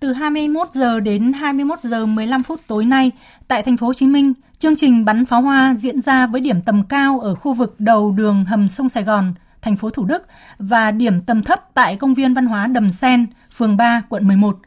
[0.00, 3.10] Từ 21 giờ đến 21 giờ 15 phút tối nay,
[3.48, 6.62] tại thành phố Hồ Chí Minh, chương trình bắn pháo hoa diễn ra với điểm
[6.62, 10.26] tầm cao ở khu vực đầu đường hầm sông Sài Gòn, thành phố Thủ Đức
[10.58, 14.58] và điểm tầm thấp tại công viên văn hóa Đầm Sen, phường 3, quận 11.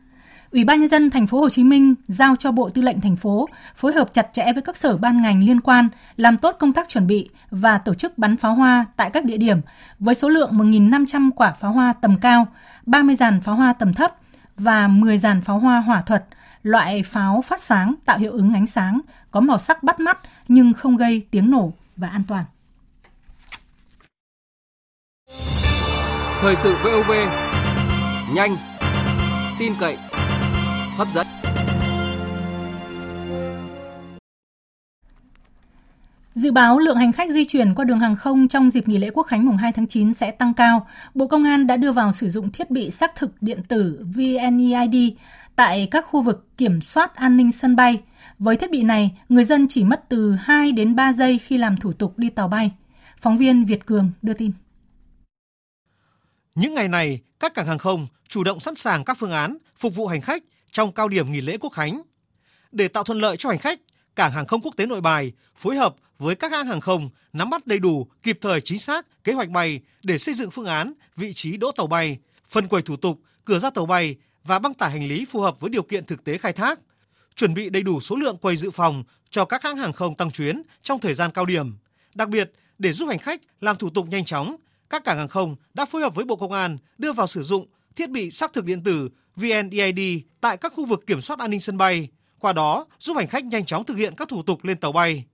[0.53, 3.15] Ủy ban nhân dân thành phố Hồ Chí Minh giao cho Bộ Tư lệnh thành
[3.15, 6.73] phố phối hợp chặt chẽ với các sở ban ngành liên quan làm tốt công
[6.73, 9.61] tác chuẩn bị và tổ chức bắn pháo hoa tại các địa điểm
[9.99, 12.47] với số lượng 1.500 quả pháo hoa tầm cao,
[12.85, 14.15] 30 dàn pháo hoa tầm thấp
[14.57, 16.25] và 10 dàn pháo hoa hỏa thuật,
[16.63, 20.73] loại pháo phát sáng tạo hiệu ứng ánh sáng, có màu sắc bắt mắt nhưng
[20.73, 22.45] không gây tiếng nổ và an toàn.
[26.41, 27.11] Thời sự VOV
[28.35, 28.55] nhanh,
[29.59, 29.97] tin cậy,
[30.97, 31.27] hấp dẫn.
[36.35, 39.09] Dự báo lượng hành khách di chuyển qua đường hàng không trong dịp nghỉ lễ
[39.13, 40.87] Quốc khánh mùng 2 tháng 9 sẽ tăng cao.
[41.13, 44.95] Bộ Công an đã đưa vào sử dụng thiết bị xác thực điện tử VNeID
[45.55, 48.01] tại các khu vực kiểm soát an ninh sân bay.
[48.39, 51.77] Với thiết bị này, người dân chỉ mất từ 2 đến 3 giây khi làm
[51.77, 52.71] thủ tục đi tàu bay.
[53.21, 54.51] Phóng viên Việt Cường đưa tin.
[56.55, 59.95] Những ngày này, các cảng hàng không chủ động sẵn sàng các phương án phục
[59.95, 62.01] vụ hành khách trong cao điểm nghỉ lễ Quốc khánh.
[62.71, 63.79] Để tạo thuận lợi cho hành khách,
[64.15, 67.49] Cảng hàng không quốc tế Nội Bài phối hợp với các hãng hàng không nắm
[67.49, 70.93] bắt đầy đủ, kịp thời chính xác kế hoạch bay để xây dựng phương án,
[71.15, 74.73] vị trí đỗ tàu bay, phân quầy thủ tục, cửa ra tàu bay và băng
[74.73, 76.79] tải hành lý phù hợp với điều kiện thực tế khai thác,
[77.35, 80.31] chuẩn bị đầy đủ số lượng quầy dự phòng cho các hãng hàng không tăng
[80.31, 81.75] chuyến trong thời gian cao điểm.
[82.15, 84.55] Đặc biệt, để giúp hành khách làm thủ tục nhanh chóng,
[84.89, 87.67] các cảng hàng không đã phối hợp với Bộ Công an đưa vào sử dụng
[87.95, 89.99] thiết bị xác thực điện tử VNeID
[90.41, 92.07] tại các khu vực kiểm soát an ninh sân bay,
[92.39, 95.25] qua đó giúp hành khách nhanh chóng thực hiện các thủ tục lên tàu bay.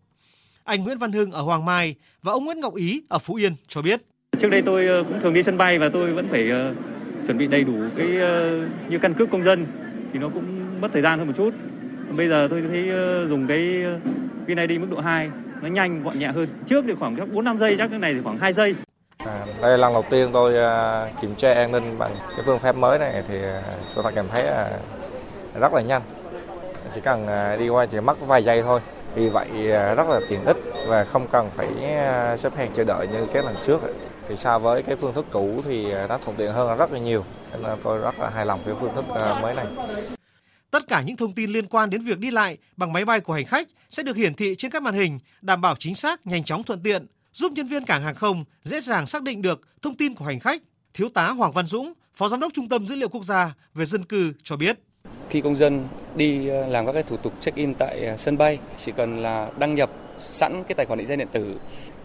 [0.64, 3.54] Anh Nguyễn Văn Hưng ở Hoàng Mai và ông Nguyễn Ngọc Ý ở Phú Yên
[3.68, 4.02] cho biết.
[4.40, 6.74] Trước đây tôi ờ, cũng thường đi sân bay và tôi vẫn phải ờ,
[7.28, 9.66] chuẩn bị đầy đủ cái ờ, như căn cước công dân
[10.14, 11.54] thì nó cũng mất thời gian hơn một chút.
[12.18, 12.90] Bây giờ tôi thấy
[13.30, 13.84] dùng cái
[14.48, 15.30] VNID mức độ 2
[15.62, 16.48] nó nhanh gọn nhẹ hơn.
[16.68, 18.76] Trước thì khoảng 4 5 giây chắc cái này thì khoảng 2 giây.
[19.26, 22.60] À, đây là lần đầu tiên tôi uh, kiểm tra an ninh bằng cái phương
[22.60, 23.64] pháp mới này thì à,
[23.96, 26.02] tôi cảm thấy uh, rất là nhanh.
[26.96, 28.80] Chỉ cần uh, đi qua chỉ mất vài giây thôi.
[29.16, 32.84] Vì vậy à, rất là tiện ích và không cần phải à, xếp hàng chờ
[32.84, 33.82] đợi như các lần trước.
[34.30, 37.00] Thì so với cái phương thức cũ thì à, nó thuận tiện hơn rất là
[37.00, 37.26] nhiều.
[37.52, 39.06] Nên tôi rất là hài lòng với phương thức
[39.42, 39.66] mới này.
[40.72, 43.34] Tất cả những thông tin liên quan đến việc đi lại bằng máy bay của
[43.34, 46.44] hành khách sẽ được hiển thị trên các màn hình, đảm bảo chính xác, nhanh
[46.44, 47.08] chóng thuận tiện,
[47.40, 50.40] giúp nhân viên cảng hàng không dễ dàng xác định được thông tin của hành
[50.40, 50.62] khách.
[50.94, 53.86] Thiếu tá Hoàng Văn Dũng, Phó Giám đốc Trung tâm Dữ liệu Quốc gia về
[53.86, 54.80] dân cư cho biết.
[55.30, 58.60] Khi công dân đi ờ, làm các cái thủ tục check-in tại ờ, sân bay,
[58.78, 61.60] chỉ cần là đăng nhập sẵn cái tài khoản định danh điện tử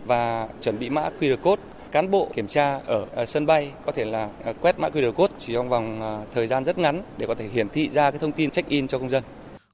[0.06, 3.92] và chuẩn bị mã QR code cán bộ kiểm tra ở ờ, sân bay có
[3.92, 4.28] thể là
[4.60, 7.68] quét mã QR code chỉ trong vòng thời gian rất ngắn để có thể hiển
[7.68, 9.22] thị ra cái thông tin check-in cho công dân.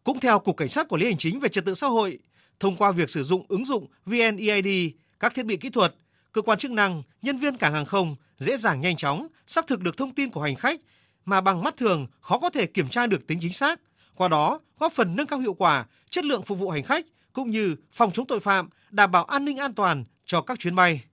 [0.05, 2.19] Cũng theo Cục Cảnh sát Quản lý Hành chính về Trật tự xã hội,
[2.61, 5.95] thông qua việc sử dụng ứng dụng VNeID, các thiết bị kỹ thuật,
[6.33, 9.81] cơ quan chức năng, nhân viên cảng hàng không dễ dàng nhanh chóng xác thực
[9.81, 10.81] được thông tin của hành khách
[11.25, 13.81] mà bằng mắt thường khó có thể kiểm tra được tính chính xác,
[14.15, 17.51] qua đó góp phần nâng cao hiệu quả, chất lượng phục vụ hành khách cũng
[17.51, 21.05] như phòng chống tội phạm, đảm bảo an ninh an toàn cho các chuyến bay.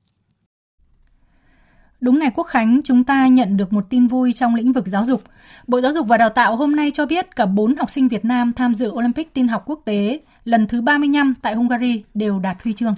[1.99, 5.05] Đúng ngày Quốc Khánh, chúng ta nhận được một tin vui trong lĩnh vực giáo
[5.05, 5.23] dục.
[5.67, 8.25] Bộ Giáo dục và Đào tạo hôm nay cho biết cả 4 học sinh Việt
[8.25, 12.57] Nam tham dự Olympic tin học quốc tế lần thứ 35 tại Hungary đều đạt
[12.63, 12.95] huy chương.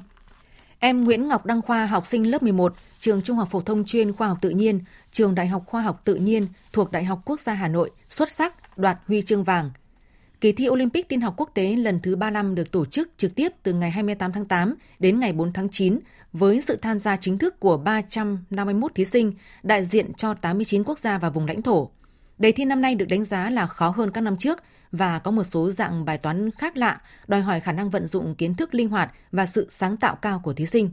[0.81, 4.13] Em Nguyễn Ngọc Đăng Khoa, học sinh lớp 11, trường Trung học phổ thông chuyên
[4.13, 4.79] khoa học tự nhiên,
[5.11, 8.31] trường Đại học Khoa học tự nhiên thuộc Đại học Quốc gia Hà Nội xuất
[8.31, 9.71] sắc đoạt huy chương vàng.
[10.41, 13.51] Kỳ thi Olympic tin học quốc tế lần thứ 35 được tổ chức trực tiếp
[13.63, 15.99] từ ngày 28 tháng 8 đến ngày 4 tháng 9
[16.33, 20.99] với sự tham gia chính thức của 351 thí sinh đại diện cho 89 quốc
[20.99, 21.89] gia và vùng lãnh thổ.
[22.37, 25.31] Đề thi năm nay được đánh giá là khó hơn các năm trước và có
[25.31, 28.73] một số dạng bài toán khác lạ, đòi hỏi khả năng vận dụng kiến thức
[28.73, 30.89] linh hoạt và sự sáng tạo cao của thí sinh.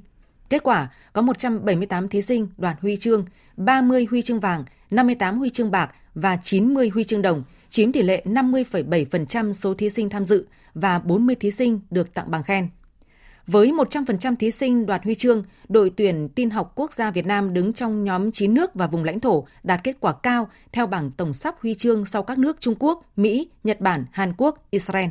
[0.50, 3.24] Kết quả, có 178 thí sinh đoạt huy chương,
[3.56, 8.02] 30 huy chương vàng, 58 huy chương bạc và 90 huy chương đồng, chiếm tỷ
[8.02, 12.68] lệ 50,7% số thí sinh tham dự và 40 thí sinh được tặng bằng khen.
[13.46, 17.54] Với 100% thí sinh đoạt huy chương, đội tuyển tin học quốc gia Việt Nam
[17.54, 21.10] đứng trong nhóm 9 nước và vùng lãnh thổ đạt kết quả cao theo bảng
[21.10, 25.08] tổng sắp huy chương sau các nước Trung Quốc, Mỹ, Nhật Bản, Hàn Quốc, Israel.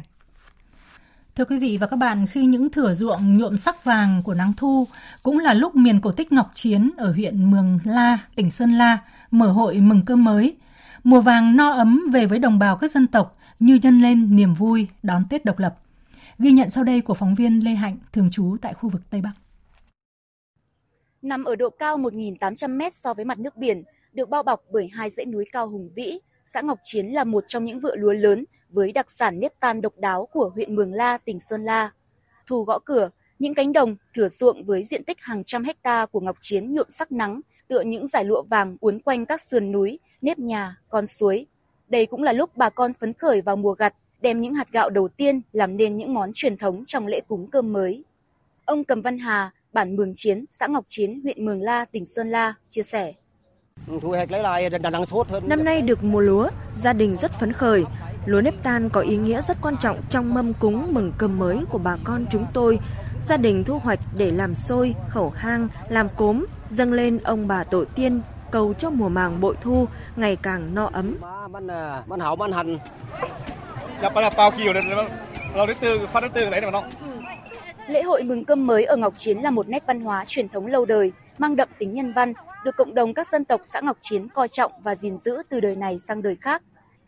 [1.36, 4.54] Thưa quý vị và các bạn, khi những thửa ruộng nhuộm sắc vàng của nắng
[4.58, 4.88] thu
[5.24, 8.98] cũng là lúc miền cổ tích Ngọc Chiến ở huyện Mường La, tỉnh Sơn La
[9.32, 10.56] mở hội mừng cơm mới.
[11.04, 14.54] Mùa vàng no ấm về với đồng bào các dân tộc như nhân lên niềm
[14.54, 15.76] vui đón Tết độc lập.
[16.40, 19.22] Ghi nhận sau đây của phóng viên Lê Hạnh, thường trú tại khu vực Tây
[19.22, 19.32] Bắc.
[21.22, 24.90] Nằm ở độ cao 1.800 m so với mặt nước biển, được bao bọc bởi
[24.94, 28.14] hai dãy núi cao hùng vĩ, xã Ngọc Chiến là một trong những vựa lúa
[28.14, 31.92] lớn với đặc sản nếp tan độc đáo của huyện Mường La, tỉnh Sơn La.
[32.48, 36.20] Thu gõ cửa, những cánh đồng, thửa ruộng với diện tích hàng trăm hecta của
[36.20, 40.00] Ngọc Chiến nhuộm sắc nắng, tựa những giải lụa vàng uốn quanh các sườn núi,
[40.22, 41.48] nếp nhà, con suối.
[41.88, 43.94] Đây cũng là lúc bà con phấn khởi vào mùa gặt,
[44.26, 47.48] đem những hạt gạo đầu tiên làm nên những món truyền thống trong lễ cúng
[47.52, 48.04] cơm mới.
[48.66, 52.30] Ông Cầm Văn Hà, bản Mường Chiến, xã Ngọc Chiến, huyện Mường La, tỉnh Sơn
[52.30, 53.14] La, chia sẻ.
[55.44, 56.50] Năm nay được mùa lúa,
[56.84, 57.84] gia đình rất phấn khởi.
[58.26, 61.58] Lúa nếp tan có ý nghĩa rất quan trọng trong mâm cúng mừng cơm mới
[61.70, 62.80] của bà con chúng tôi.
[63.30, 67.64] Gia đình thu hoạch để làm xôi, khẩu hang, làm cốm, dâng lên ông bà
[67.64, 68.22] tổ tiên,
[68.52, 71.18] cầu cho mùa màng bội thu ngày càng no ấm.
[74.02, 74.32] Bánh hậu
[76.66, 76.84] mà nó
[77.88, 80.68] Lễ hội mừng cơm mới ở Ngọc Chiến là một nét văn hóa truyền thống
[80.68, 82.34] lâu đời, mang đậm tính nhân văn,
[82.66, 85.60] được cộng đồng các dân tộc xã Ngọc Chiến coi trọng và gìn giữ từ
[85.60, 86.62] đời này sang đời khác.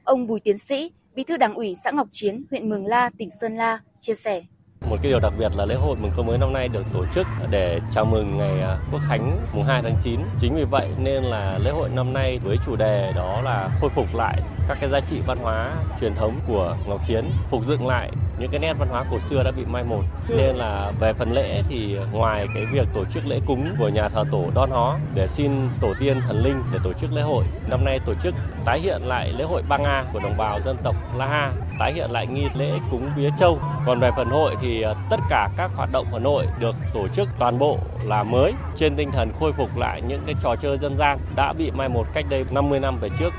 [0.03, 3.29] Ông Bùi Tiến Sĩ, Bí thư Đảng ủy xã Ngọc Chiến, huyện Mường La, tỉnh
[3.41, 4.43] Sơn La chia sẻ.
[4.81, 7.05] Một cái điều đặc biệt là lễ hội mừng cơm mới năm nay được tổ
[7.15, 10.19] chức để chào mừng ngày à, Quốc khánh mùng 2 tháng 9.
[10.39, 13.89] Chính vì vậy nên là lễ hội năm nay với chủ đề đó là khôi
[13.89, 15.71] phục lại các cái giá trị văn hóa
[16.01, 19.43] truyền thống của Ngọc Chiến, phục dựng lại những cái nét văn hóa cổ xưa
[19.43, 20.01] đã bị mai một.
[20.29, 24.09] Nên là về phần lễ thì ngoài cái việc tổ chức lễ cúng của nhà
[24.09, 27.43] thờ tổ đon Hó để xin tổ tiên thần linh để tổ chức lễ hội,
[27.69, 30.95] năm nay tổ chức tái hiện lại lễ hội Banga của đồng bào dân tộc
[31.17, 33.59] La Ha, tái hiện lại nghi lễ cúng vía châu.
[33.85, 37.07] Còn về phần hội thì ờ, tất cả các hoạt động phần nội được tổ
[37.07, 40.77] chức toàn bộ là mới trên tinh thần khôi phục lại những cái trò chơi
[40.77, 43.33] dân gian đã bị mai một cách đây 50 năm về trước.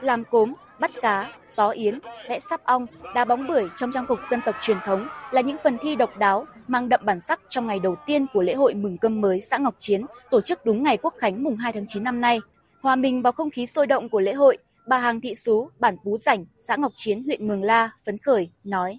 [0.00, 4.18] Làm cốm, bắt cá, tó yến, vẽ sắp ong, đá bóng bưởi trong trang phục
[4.30, 7.66] dân tộc truyền thống là những phần thi độc đáo mang đậm bản sắc trong
[7.66, 10.82] ngày đầu tiên của lễ hội mừng cơm mới xã Ngọc Chiến tổ chức đúng
[10.82, 12.40] ngày Quốc khánh mùng 2 tháng 9 năm nay.
[12.84, 15.96] Hòa mình vào không khí sôi động của lễ hội, bà Hàng Thị Sú, bản
[16.04, 18.98] Pú Rảnh, xã Ngọc Chiến, huyện Mường La phấn khởi nói: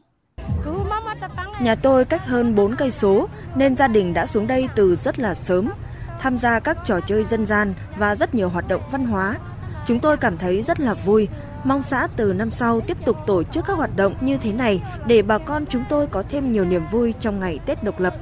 [1.61, 5.19] Nhà tôi cách hơn 4 cây số nên gia đình đã xuống đây từ rất
[5.19, 5.71] là sớm,
[6.19, 9.39] tham gia các trò chơi dân gian và rất nhiều hoạt động văn hóa.
[9.87, 11.27] Chúng tôi cảm thấy rất là vui,
[11.63, 14.81] mong xã từ năm sau tiếp tục tổ chức các hoạt động như thế này
[15.07, 18.15] để bà con chúng tôi có thêm nhiều niềm vui trong ngày Tết độc lập.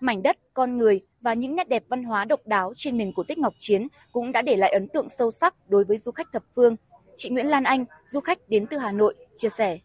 [0.00, 3.22] Mảnh đất, con người và những nét đẹp văn hóa độc đáo trên miền cổ
[3.22, 6.26] tích Ngọc Chiến cũng đã để lại ấn tượng sâu sắc đối với du khách
[6.32, 6.76] thập phương.
[7.16, 9.78] Chị Nguyễn Lan Anh, du khách đến từ Hà Nội, chia sẻ.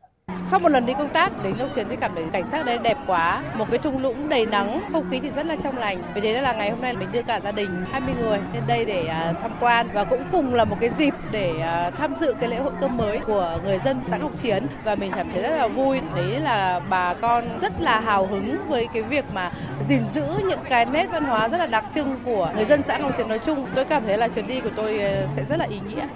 [0.51, 2.77] Sau một lần đi công tác đến Ngọc Chiến thì cảm thấy cảnh sắc đây
[2.77, 6.03] đẹp quá, một cái thung lũng đầy nắng, không khí thì rất là trong lành.
[6.15, 8.85] Vì thế là ngày hôm nay mình đưa cả gia đình 20 người lên đây
[8.85, 12.33] để à, tham quan và cũng cùng là một cái dịp để à, tham dự
[12.39, 15.41] cái lễ hội cơm mới của người dân xã Ngọc Chiến và mình cảm thấy
[15.41, 15.99] rất là vui.
[16.15, 19.51] Đấy là bà con rất là hào hứng với cái việc mà
[19.89, 22.97] gìn giữ những cái nét văn hóa rất là đặc trưng của người dân xã
[22.97, 23.67] Ngọc Chiến nói chung.
[23.75, 26.07] Tôi cảm thấy là chuyến đi của tôi ờ, sẽ rất là ý nghĩa.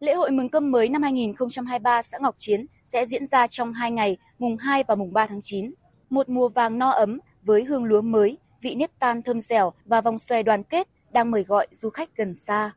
[0.00, 3.90] Lễ hội mừng cơm mới năm 2023 xã Ngọc Chiến sẽ diễn ra trong 2
[3.90, 5.72] ngày, mùng 2 và mùng 3 tháng 9.
[6.10, 10.00] Một mùa vàng no ấm với hương lúa mới, vị nếp tan thơm dẻo và
[10.00, 12.70] vòng xoay đoàn kết đang mời gọi du khách gần xa.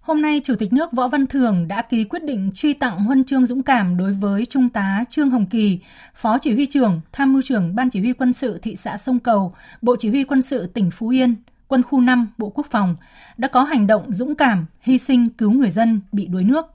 [0.00, 3.24] Hôm nay, Chủ tịch nước Võ Văn Thường đã ký quyết định truy tặng huân
[3.24, 5.78] chương dũng cảm đối với Trung tá Trương Hồng Kỳ,
[6.14, 9.18] Phó Chỉ huy trưởng, Tham mưu trưởng Ban Chỉ huy quân sự thị xã Sông
[9.18, 11.36] Cầu, Bộ Chỉ huy quân sự tỉnh Phú Yên,
[11.68, 12.96] Quân khu 5, Bộ Quốc phòng
[13.36, 16.66] đã có hành động dũng cảm, hy sinh cứu người dân bị đuối nước.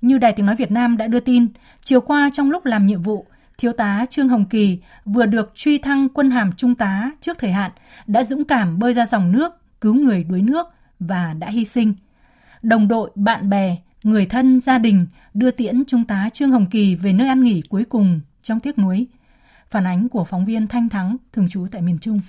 [0.00, 1.46] Như Đài Tiếng Nói Việt Nam đã đưa tin,
[1.82, 3.26] chiều qua trong lúc làm nhiệm vụ,
[3.58, 7.52] Thiếu tá Trương Hồng Kỳ vừa được truy thăng quân hàm trung tá trước thời
[7.52, 7.70] hạn,
[8.06, 10.66] đã dũng cảm bơi ra dòng nước, cứu người đuối nước
[11.00, 11.94] và đã hy sinh.
[12.62, 16.94] Đồng đội, bạn bè, người thân, gia đình đưa tiễn trung tá Trương Hồng Kỳ
[16.94, 19.06] về nơi ăn nghỉ cuối cùng trong tiếc nuối.
[19.70, 22.20] Phản ánh của phóng viên Thanh Thắng, thường trú tại miền Trung.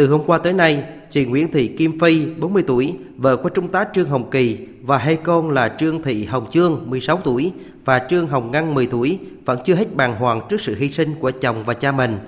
[0.00, 3.68] Từ hôm qua tới nay, chị Nguyễn Thị Kim Phi, 40 tuổi, vợ của Trung
[3.68, 7.52] tá Trương Hồng Kỳ và hai con là Trương Thị Hồng Chương, 16 tuổi
[7.84, 11.14] và Trương Hồng Ngân, 10 tuổi vẫn chưa hết bàng hoàng trước sự hy sinh
[11.20, 12.18] của chồng và cha mình.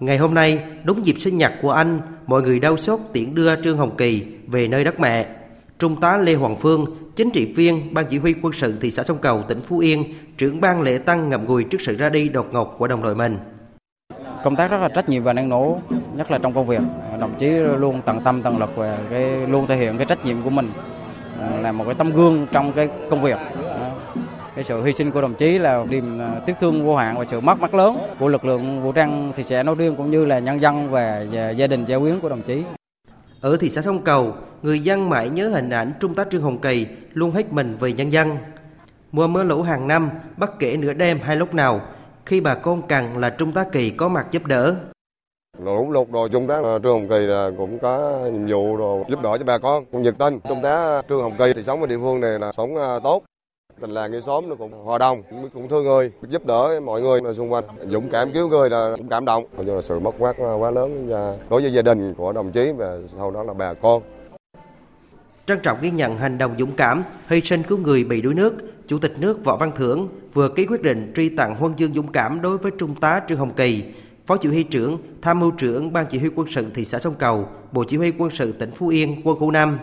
[0.00, 3.62] Ngày hôm nay, đúng dịp sinh nhật của anh, mọi người đau xót tiễn đưa
[3.62, 5.26] Trương Hồng Kỳ về nơi đất mẹ.
[5.78, 6.86] Trung tá Lê Hoàng Phương,
[7.16, 10.04] chính trị viên Ban Chỉ huy quân sự thị xã Sông Cầu, tỉnh Phú Yên,
[10.38, 13.14] trưởng ban lễ tăng ngậm ngùi trước sự ra đi đột ngột của đồng đội
[13.14, 13.38] mình
[14.44, 15.78] công tác rất là trách nhiệm và năng nổ
[16.16, 16.82] nhất là trong công việc
[17.20, 20.42] đồng chí luôn tận tâm tận lực và cái luôn thể hiện cái trách nhiệm
[20.42, 20.68] của mình
[21.40, 23.38] à, là một cái tấm gương trong cái công việc
[24.54, 27.24] cái sự hy sinh của đồng chí là niềm à, tiếc thương vô hạn và
[27.28, 30.24] sự mất mát lớn của lực lượng vũ trang thị xã nói riêng cũng như
[30.24, 31.20] là nhân dân và
[31.56, 32.62] gia đình gia quyến của đồng chí.
[33.40, 36.58] Ở thị xã Sông Cầu, người dân mãi nhớ hình ảnh Trung tá Trương Hồng
[36.58, 38.38] Kỳ luôn hết mình vì nhân dân.
[39.12, 41.80] Mùa mưa lũ hàng năm, bất kể nửa đêm hay lúc nào,
[42.26, 44.76] khi bà con cần là Trung tá Kỳ có mặt giúp đỡ.
[45.64, 49.04] Lũ lụt đồ Trung tá ờ, Trương Hồng Kỳ là cũng có nhiệm vụ đồ
[49.08, 50.40] giúp đỡ cho bà con, cũng nhiệt tình.
[50.48, 53.22] Trung tá ờ, Trương Hồng Kỳ thì sống ở địa phương này là sống tốt,
[53.80, 55.22] tình làng nghĩa xóm nó cũng hòa đồng,
[55.54, 57.64] cũng thương người, giúp đỡ mọi người xung quanh.
[57.88, 61.08] Dũng cảm cứu người là cũng cảm động, cho là sự mất mát quá lớn
[61.50, 64.02] đối với gia đình của đồng chí và sau đó là bà con.
[65.46, 68.54] Trân trọng ghi nhận hành động dũng cảm, hy sinh cứu người bị đuối nước,
[68.86, 72.12] Chủ tịch nước Võ Văn Thưởng vừa ký quyết định truy tặng huân chương dũng
[72.12, 73.84] cảm đối với Trung tá Trương Hồng Kỳ,
[74.30, 77.14] Phó Chỉ huy trưởng, Tham mưu trưởng Ban Chỉ huy quân sự thị xã Sông
[77.18, 79.78] Cầu, Bộ Chỉ huy quân sự tỉnh Phú Yên, quân khu 5.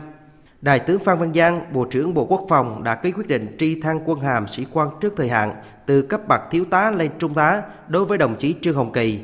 [0.62, 3.82] Đại tướng Phan Văn Giang, Bộ trưởng Bộ Quốc phòng đã ký quyết định tri
[3.82, 7.34] thăng quân hàm sĩ quan trước thời hạn từ cấp bậc thiếu tá lên trung
[7.34, 9.20] tá đối với đồng chí Trương Hồng Kỳ.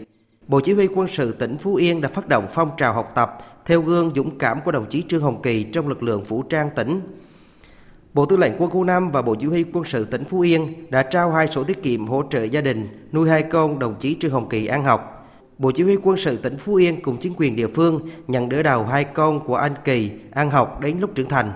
[0.48, 3.38] Bộ Chỉ huy quân sự tỉnh Phú Yên đã phát động phong trào học tập
[3.66, 6.70] theo gương dũng cảm của đồng chí Trương Hồng Kỳ trong lực lượng vũ trang
[6.76, 7.02] tỉnh.
[8.14, 10.74] Bộ Tư lệnh Quân khu 5 và Bộ Chỉ huy quân sự tỉnh Phú Yên
[10.90, 14.18] đã trao hai sổ tiết kiệm hỗ trợ gia đình nuôi hai con đồng chí
[14.20, 15.30] Trương Hồng Kỳ ăn học.
[15.58, 18.64] Bộ Chỉ huy quân sự tỉnh Phú Yên cùng chính quyền địa phương nhận đỡ
[18.64, 21.52] đầu hai con của anh Kỳ ăn học đến lúc trưởng thành.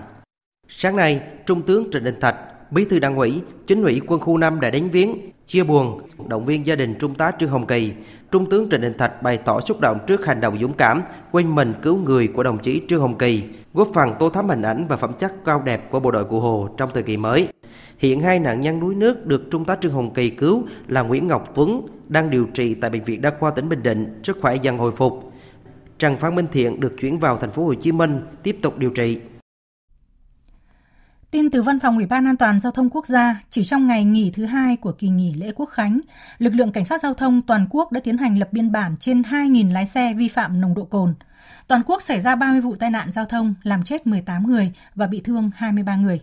[0.68, 2.36] Sáng nay, Trung tướng Trịnh Đình Thạch,
[2.72, 6.44] Bí thư Đảng ủy, Chính ủy Quân khu 5 đã đến viếng, chia buồn, động
[6.44, 7.92] viên gia đình Trung tá Trương Hồng Kỳ.
[8.30, 11.54] Trung tướng Trịnh Đình Thạch bày tỏ xúc động trước hành động dũng cảm, quên
[11.54, 13.42] mình cứu người của đồng chí Trương Hồng Kỳ,
[13.74, 16.40] góp phần tô thắm hình ảnh và phẩm chất cao đẹp của bộ đội Cụ
[16.40, 17.48] Hồ trong thời kỳ mới.
[17.98, 21.28] Hiện hai nạn nhân đuối nước được Trung tá Trương Hồng Kỳ cứu là Nguyễn
[21.28, 24.56] Ngọc Tuấn, đang điều trị tại bệnh viện đa khoa tỉnh Bình Định, sức khỏe
[24.56, 25.32] dần hồi phục.
[25.98, 28.90] Trần Phan Minh Thiện được chuyển vào thành phố Hồ Chí Minh tiếp tục điều
[28.90, 29.20] trị.
[31.30, 34.04] Tin từ Văn phòng Ủy ban An toàn Giao thông Quốc gia, chỉ trong ngày
[34.04, 36.00] nghỉ thứ hai của kỳ nghỉ lễ Quốc khánh,
[36.38, 39.22] lực lượng cảnh sát giao thông toàn quốc đã tiến hành lập biên bản trên
[39.22, 41.14] 2.000 lái xe vi phạm nồng độ cồn.
[41.66, 45.06] Toàn quốc xảy ra 30 vụ tai nạn giao thông, làm chết 18 người và
[45.06, 46.20] bị thương 23 người.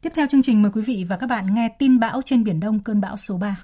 [0.00, 2.60] Tiếp theo chương trình mời quý vị và các bạn nghe tin bão trên Biển
[2.60, 3.56] Đông cơn bão số 3.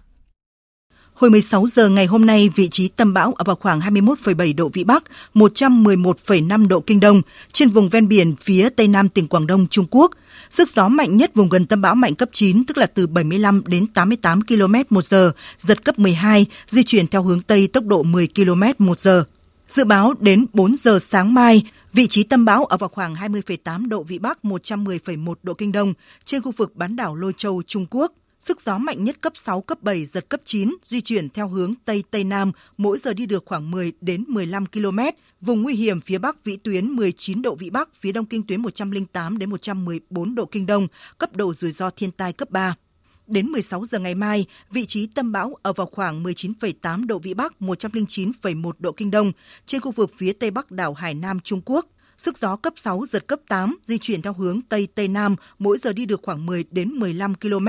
[1.19, 4.71] Hồi 16 giờ ngày hôm nay, vị trí tâm bão ở vào khoảng 21,7 độ
[4.73, 5.05] Vĩ Bắc,
[5.35, 9.87] 111,5 độ Kinh Đông, trên vùng ven biển phía Tây Nam tỉnh Quảng Đông, Trung
[9.91, 10.13] Quốc.
[10.51, 13.63] Sức gió mạnh nhất vùng gần tâm bão mạnh cấp 9, tức là từ 75
[13.67, 18.03] đến 88 km một giờ, giật cấp 12, di chuyển theo hướng Tây tốc độ
[18.03, 19.25] 10 km một giờ.
[19.69, 21.63] Dự báo đến 4 giờ sáng mai,
[21.93, 25.95] vị trí tâm bão ở vào khoảng 20,8 độ Vĩ Bắc, 110,1 độ Kinh Đông,
[26.25, 28.13] trên khu vực bán đảo Lôi Châu, Trung Quốc.
[28.39, 31.75] Sức gió mạnh nhất cấp 6, cấp 7, giật cấp 9, di chuyển theo hướng
[31.85, 34.99] Tây Tây Nam, mỗi giờ đi được khoảng 10 đến 15 km.
[35.41, 38.63] Vùng nguy hiểm phía Bắc vĩ tuyến 19 độ Vĩ Bắc, phía Đông kinh tuyến
[38.63, 40.87] 108 đến 114 độ Kinh Đông,
[41.19, 42.75] cấp độ rủi ro thiên tai cấp 3.
[43.27, 47.35] Đến 16 giờ ngày mai, vị trí tâm bão ở vào khoảng 19,8 độ Vĩ
[47.35, 49.33] Bắc, 109,1 độ Kinh Đông,
[49.67, 51.87] trên khu vực phía Tây Bắc đảo Hải Nam Trung Quốc.
[52.19, 55.79] Sức gió cấp 6, giật cấp 8, di chuyển theo hướng Tây Tây Nam, mỗi
[55.79, 57.69] giờ đi được khoảng 10 đến 15 km.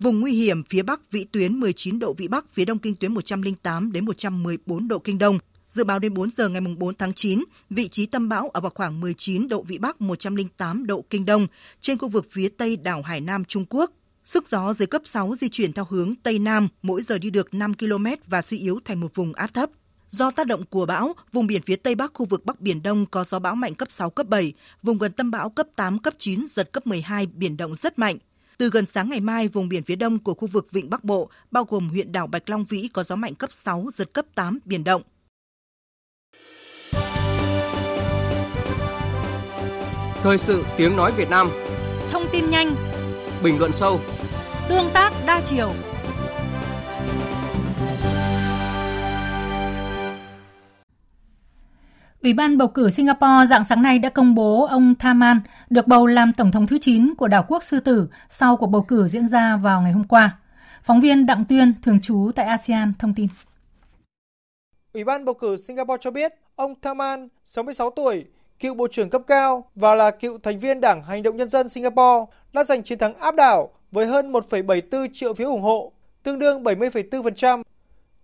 [0.00, 3.14] Vùng nguy hiểm phía Bắc vĩ tuyến 19 độ Vĩ Bắc, phía Đông kinh tuyến
[3.14, 5.38] 108 đến 114 độ Kinh Đông.
[5.68, 8.72] Dự báo đến 4 giờ ngày 4 tháng 9, vị trí tâm bão ở vào
[8.74, 11.46] khoảng 19 độ Vĩ Bắc, 108 độ Kinh Đông,
[11.80, 13.92] trên khu vực phía Tây đảo Hải Nam Trung Quốc.
[14.24, 17.54] Sức gió dưới cấp 6 di chuyển theo hướng Tây Nam, mỗi giờ đi được
[17.54, 19.70] 5 km và suy yếu thành một vùng áp thấp.
[20.08, 23.06] Do tác động của bão, vùng biển phía Tây Bắc khu vực Bắc Biển Đông
[23.06, 26.14] có gió bão mạnh cấp 6, cấp 7, vùng gần tâm bão cấp 8, cấp
[26.18, 28.16] 9, giật cấp 12, biển động rất mạnh.
[28.58, 31.30] Từ gần sáng ngày mai, vùng biển phía đông của khu vực Vịnh Bắc Bộ,
[31.50, 34.58] bao gồm huyện đảo Bạch Long Vĩ có gió mạnh cấp 6, giật cấp 8,
[34.64, 35.02] biển động.
[40.22, 41.50] Thời sự tiếng nói Việt Nam.
[42.10, 42.74] Thông tin nhanh.
[43.42, 44.00] Bình luận sâu.
[44.68, 45.72] Tương tác đa chiều
[52.28, 56.06] Ủy ban bầu cử Singapore dạng sáng nay đã công bố ông Thaman được bầu
[56.06, 59.26] làm tổng thống thứ 9 của đảo quốc Sư Tử sau cuộc bầu cử diễn
[59.26, 60.38] ra vào ngày hôm qua.
[60.82, 63.28] Phóng viên Đặng Tuyên, thường trú tại ASEAN, thông tin.
[64.92, 68.24] Ủy ban bầu cử Singapore cho biết ông Thaman, 66 tuổi,
[68.60, 71.68] cựu bộ trưởng cấp cao và là cựu thành viên Đảng Hành động Nhân dân
[71.68, 76.38] Singapore đã giành chiến thắng áp đảo với hơn 1,74 triệu phiếu ủng hộ, tương
[76.38, 77.62] đương 70,4%.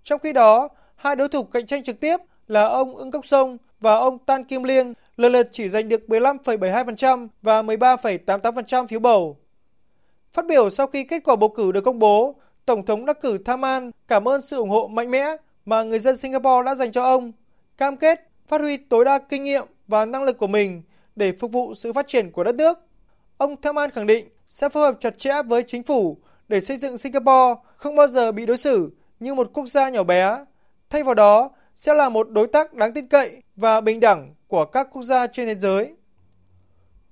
[0.03, 2.17] Trong khi đó, hai đối thủ cạnh tranh trực tiếp
[2.49, 6.03] là ông Ưng Cốc Sông và ông Tan Kim Liêng lần lượt chỉ giành được
[6.09, 9.37] 15,72% và 13,88% phiếu bầu.
[10.33, 12.35] Phát biểu sau khi kết quả bầu cử được công bố,
[12.67, 16.17] Tổng thống đắc cử Thaman cảm ơn sự ủng hộ mạnh mẽ mà người dân
[16.17, 17.33] Singapore đã dành cho ông,
[17.77, 20.83] cam kết phát huy tối đa kinh nghiệm và năng lực của mình
[21.17, 22.79] để phục vụ sự phát triển của đất nước.
[23.37, 26.19] Ông Thaman khẳng định sẽ phối hợp chặt chẽ với chính phủ
[26.49, 30.03] để xây dựng Singapore không bao giờ bị đối xử như một quốc gia nhỏ
[30.03, 30.45] bé.
[30.91, 34.65] Thay vào đó, sẽ là một đối tác đáng tin cậy và bình đẳng của
[34.65, 35.95] các quốc gia trên thế giới.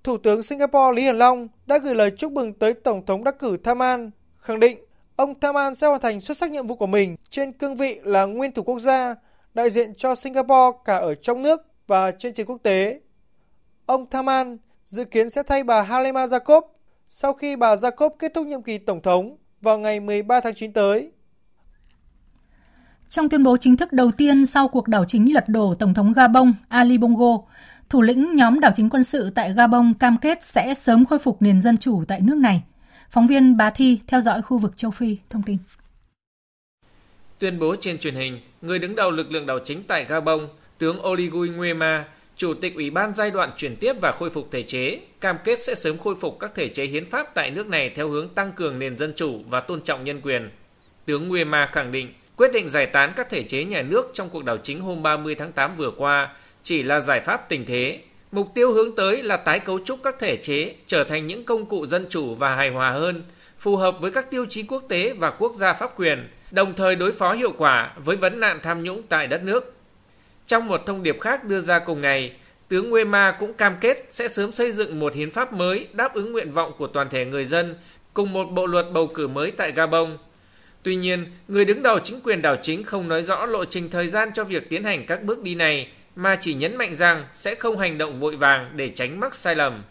[0.05, 3.39] Thủ tướng Singapore Lý Hiển Long đã gửi lời chúc mừng tới Tổng thống đắc
[3.39, 4.79] cử Thaman, khẳng định
[5.17, 8.25] ông Thaman sẽ hoàn thành xuất sắc nhiệm vụ của mình trên cương vị là
[8.25, 9.15] nguyên thủ quốc gia,
[9.55, 13.01] đại diện cho Singapore cả ở trong nước và trên trường quốc tế.
[13.87, 16.63] Ông Thaman dự kiến sẽ thay bà Halima Jacob
[17.09, 20.73] sau khi bà Jacob kết thúc nhiệm kỳ tổng thống vào ngày 13 tháng 9
[20.73, 21.13] tới.
[23.13, 26.13] Trong tuyên bố chính thức đầu tiên sau cuộc đảo chính lật đổ Tổng thống
[26.13, 27.39] Gabon Ali Bongo,
[27.89, 31.43] thủ lĩnh nhóm đảo chính quân sự tại Gabon cam kết sẽ sớm khôi phục
[31.43, 32.63] nền dân chủ tại nước này.
[33.11, 35.57] Phóng viên Bá Thi theo dõi khu vực châu Phi thông tin.
[37.39, 40.41] Tuyên bố trên truyền hình, người đứng đầu lực lượng đảo chính tại Gabon,
[40.79, 42.05] tướng Oligui Nguema,
[42.37, 45.59] Chủ tịch Ủy ban giai đoạn chuyển tiếp và khôi phục thể chế, cam kết
[45.63, 48.53] sẽ sớm khôi phục các thể chế hiến pháp tại nước này theo hướng tăng
[48.53, 50.51] cường nền dân chủ và tôn trọng nhân quyền.
[51.05, 54.45] Tướng Nguema khẳng định quyết định giải tán các thể chế nhà nước trong cuộc
[54.45, 56.29] đảo chính hôm 30 tháng 8 vừa qua
[56.63, 58.01] chỉ là giải pháp tình thế.
[58.33, 61.67] Mục tiêu hướng tới là tái cấu trúc các thể chế trở thành những công
[61.67, 63.23] cụ dân chủ và hài hòa hơn,
[63.59, 66.97] phù hợp với các tiêu chí quốc tế và quốc gia pháp quyền, đồng thời
[66.97, 69.75] đối phó hiệu quả với vấn nạn tham nhũng tại đất nước.
[70.47, 72.33] Trong một thông điệp khác đưa ra cùng ngày,
[72.69, 76.33] tướng Nguema cũng cam kết sẽ sớm xây dựng một hiến pháp mới đáp ứng
[76.33, 77.75] nguyện vọng của toàn thể người dân
[78.15, 80.19] cùng một bộ luật bầu cử mới tại Gabon.
[80.83, 84.07] Tuy nhiên, người đứng đầu chính quyền đảo chính không nói rõ lộ trình thời
[84.07, 87.55] gian cho việc tiến hành các bước đi này, mà chỉ nhấn mạnh rằng sẽ
[87.55, 89.83] không hành động vội vàng để tránh mắc sai lầm.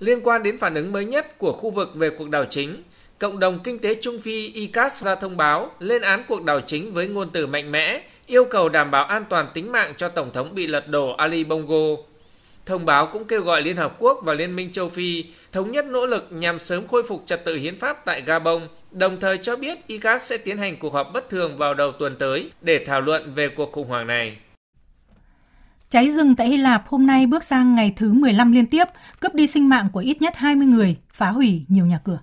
[0.00, 2.82] Liên quan đến phản ứng mới nhất của khu vực về cuộc đảo chính,
[3.18, 6.92] Cộng đồng Kinh tế Trung Phi ICAS ra thông báo lên án cuộc đảo chính
[6.92, 10.30] với ngôn từ mạnh mẽ, yêu cầu đảm bảo an toàn tính mạng cho Tổng
[10.32, 12.02] thống bị lật đổ Ali Bongo.
[12.66, 15.86] Thông báo cũng kêu gọi Liên Hợp Quốc và Liên minh châu Phi thống nhất
[15.86, 19.56] nỗ lực nhằm sớm khôi phục trật tự hiến pháp tại Gabon, đồng thời cho
[19.56, 23.00] biết ICAS sẽ tiến hành cuộc họp bất thường vào đầu tuần tới để thảo
[23.00, 24.36] luận về cuộc khủng hoảng này.
[25.90, 28.84] Cháy rừng tại Hy Lạp hôm nay bước sang ngày thứ 15 liên tiếp,
[29.20, 32.18] cướp đi sinh mạng của ít nhất 20 người, phá hủy nhiều nhà cửa.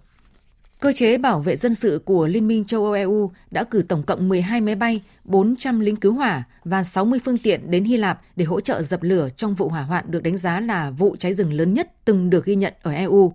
[0.80, 4.03] Cơ chế bảo vệ dân sự của Liên minh châu Âu EU đã cử tổng
[4.03, 8.22] cộng 12 máy bay, 400 lính cứu hỏa và 60 phương tiện đến Hy Lạp
[8.36, 11.34] để hỗ trợ dập lửa trong vụ hỏa hoạn được đánh giá là vụ cháy
[11.34, 13.34] rừng lớn nhất từng được ghi nhận ở EU.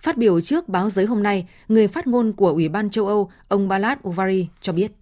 [0.00, 3.30] Phát biểu trước báo giới hôm nay, người phát ngôn của Ủy ban châu Âu,
[3.48, 4.99] ông Balad Ovari cho biết.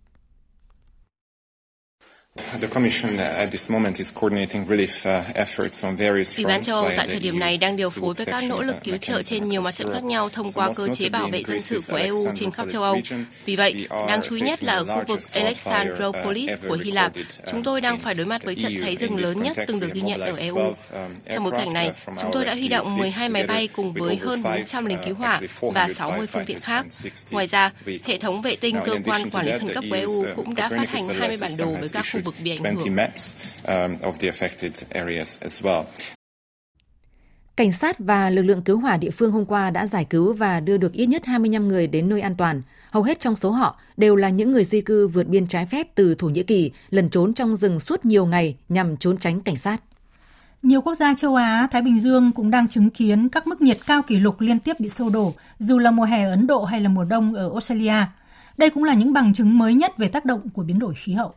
[6.36, 8.76] Ủy ban châu Âu tại thời điểm này đang điều phối với các nỗ lực
[8.84, 11.60] cứu trợ trên nhiều mặt trận khác nhau thông qua cơ chế bảo vệ dân
[11.60, 13.00] sự của EU trên khắp châu Âu.
[13.44, 17.12] Vì vậy, đáng chú ý nhất là ở khu vực Alexandroupolis của Hy Lạp,
[17.50, 20.00] chúng tôi đang phải đối mặt với trận cháy rừng lớn nhất từng được ghi
[20.00, 20.56] nhận ở EU.
[20.56, 20.74] Um,
[21.34, 24.42] Trong bối cảnh này, chúng tôi đã huy động 12 máy bay cùng với hơn
[24.42, 26.86] 400 lính cứu hỏa và 60 phương tiện khác.
[27.30, 27.70] Ngoài ra,
[28.04, 30.88] hệ thống vệ tinh cơ quan quản lý khẩn cấp của EU cũng đã phát
[30.88, 32.96] hành 20 bản đồ với các khu vực bị ảnh hưởng.
[33.68, 33.96] Um,
[37.56, 40.60] Cảnh sát và lực lượng cứu hỏa địa phương hôm qua đã giải cứu và
[40.60, 42.62] đưa được ít nhất 25 người đến nơi an toàn.
[42.90, 45.86] Hầu hết trong số họ đều là những người di cư vượt biên trái phép
[45.94, 49.56] từ Thổ Nhĩ Kỳ, lẩn trốn trong rừng suốt nhiều ngày nhằm trốn tránh cảnh
[49.56, 49.80] sát.
[50.62, 53.78] Nhiều quốc gia châu Á, Thái Bình Dương cũng đang chứng kiến các mức nhiệt
[53.86, 56.64] cao kỷ lục liên tiếp bị xô đổ, dù là mùa hè ở Ấn Độ
[56.64, 57.94] hay là mùa đông ở Australia.
[58.56, 61.12] Đây cũng là những bằng chứng mới nhất về tác động của biến đổi khí
[61.12, 61.34] hậu.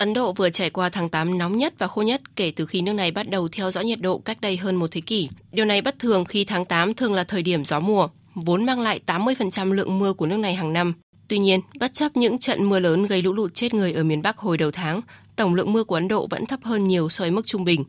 [0.00, 2.82] Ấn Độ vừa trải qua tháng 8 nóng nhất và khô nhất kể từ khi
[2.82, 5.28] nước này bắt đầu theo dõi nhiệt độ cách đây hơn một thế kỷ.
[5.52, 8.80] Điều này bất thường khi tháng 8 thường là thời điểm gió mùa, vốn mang
[8.80, 10.92] lại 80% lượng mưa của nước này hàng năm.
[11.28, 14.22] Tuy nhiên, bất chấp những trận mưa lớn gây lũ lụt chết người ở miền
[14.22, 15.00] Bắc hồi đầu tháng,
[15.36, 17.84] tổng lượng mưa của Ấn Độ vẫn thấp hơn nhiều so với mức trung bình.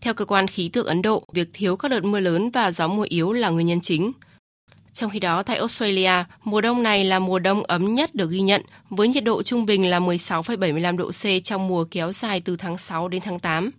[0.00, 2.88] Theo cơ quan khí tượng Ấn Độ, việc thiếu các đợt mưa lớn và gió
[2.88, 4.12] mùa yếu là nguyên nhân chính.
[4.96, 8.40] Trong khi đó, tại Australia, mùa đông này là mùa đông ấm nhất được ghi
[8.40, 12.56] nhận, với nhiệt độ trung bình là 16,75 độ C trong mùa kéo dài từ
[12.56, 13.70] tháng 6 đến tháng 8.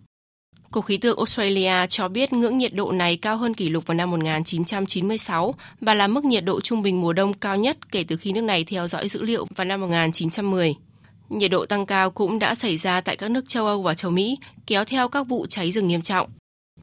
[0.70, 3.94] Cục khí tượng Australia cho biết ngưỡng nhiệt độ này cao hơn kỷ lục vào
[3.94, 8.16] năm 1996 và là mức nhiệt độ trung bình mùa đông cao nhất kể từ
[8.16, 10.74] khi nước này theo dõi dữ liệu vào năm 1910.
[11.28, 14.10] Nhiệt độ tăng cao cũng đã xảy ra tại các nước châu Âu và châu
[14.10, 16.30] Mỹ, kéo theo các vụ cháy rừng nghiêm trọng.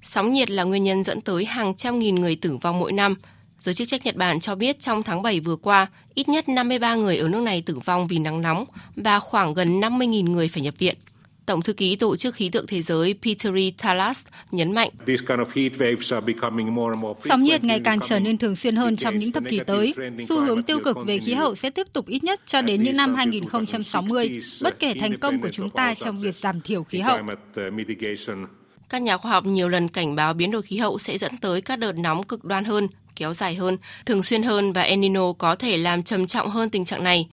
[0.01, 3.15] Sóng nhiệt là nguyên nhân dẫn tới hàng trăm nghìn người tử vong mỗi năm,
[3.65, 6.95] Giới chức trách Nhật Bản cho biết trong tháng 7 vừa qua, ít nhất 53
[6.95, 10.63] người ở nước này tử vong vì nắng nóng và khoảng gần 50.000 người phải
[10.63, 10.95] nhập viện.
[11.45, 14.89] Tổng thư ký Tổ chức Khí tượng Thế giới Peteri Talas nhấn mạnh.
[17.25, 19.93] Sóng nhiệt ngày càng trở nên thường xuyên hơn trong những thập kỷ tới.
[20.29, 22.97] Xu hướng tiêu cực về khí hậu sẽ tiếp tục ít nhất cho đến những
[22.97, 27.19] năm 2060, bất kể thành công của chúng ta trong việc giảm thiểu khí hậu.
[28.89, 31.61] Các nhà khoa học nhiều lần cảnh báo biến đổi khí hậu sẽ dẫn tới
[31.61, 35.33] các đợt nóng cực đoan hơn, kéo dài hơn, thường xuyên hơn và El Nino
[35.33, 37.29] có thể làm trầm trọng hơn tình trạng này.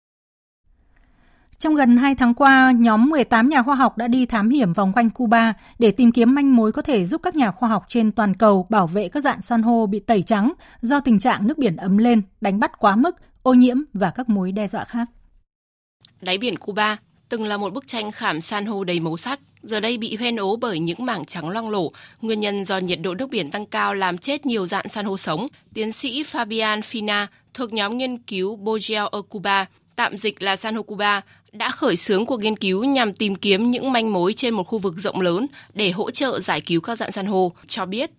[1.58, 4.92] Trong gần 2 tháng qua, nhóm 18 nhà khoa học đã đi thám hiểm vòng
[4.92, 8.12] quanh Cuba để tìm kiếm manh mối có thể giúp các nhà khoa học trên
[8.12, 10.52] toàn cầu bảo vệ các dạng san hô bị tẩy trắng
[10.82, 14.28] do tình trạng nước biển ấm lên, đánh bắt quá mức, ô nhiễm và các
[14.28, 15.08] mối đe dọa khác.
[16.20, 16.96] Đáy biển Cuba
[17.28, 20.36] từng là một bức tranh khảm san hô đầy màu sắc, giờ đây bị hoen
[20.36, 23.66] ố bởi những mảng trắng loang lổ, nguyên nhân do nhiệt độ nước biển tăng
[23.66, 25.48] cao làm chết nhiều dạng san hô sống.
[25.74, 30.74] Tiến sĩ Fabian Fina thuộc nhóm nghiên cứu Bogel ở Cuba, tạm dịch là san
[30.74, 31.20] hô Cuba,
[31.52, 34.78] đã khởi xướng cuộc nghiên cứu nhằm tìm kiếm những manh mối trên một khu
[34.78, 38.10] vực rộng lớn để hỗ trợ giải cứu các dạng san hô, cho biết.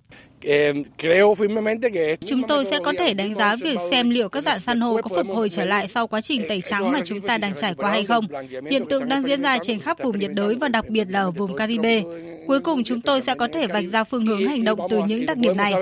[2.25, 5.15] Chúng tôi sẽ có thể đánh giá việc xem liệu các dạng san hô có
[5.15, 7.89] phục hồi trở lại sau quá trình tẩy trắng mà chúng ta đang trải qua
[7.91, 8.25] hay không.
[8.69, 11.31] Hiện tượng đang diễn ra trên khắp vùng nhiệt đới và đặc biệt là ở
[11.31, 12.03] vùng Caribe.
[12.47, 15.25] Cuối cùng chúng tôi sẽ có thể vạch ra phương hướng hành động từ những
[15.25, 15.73] đặc điểm này.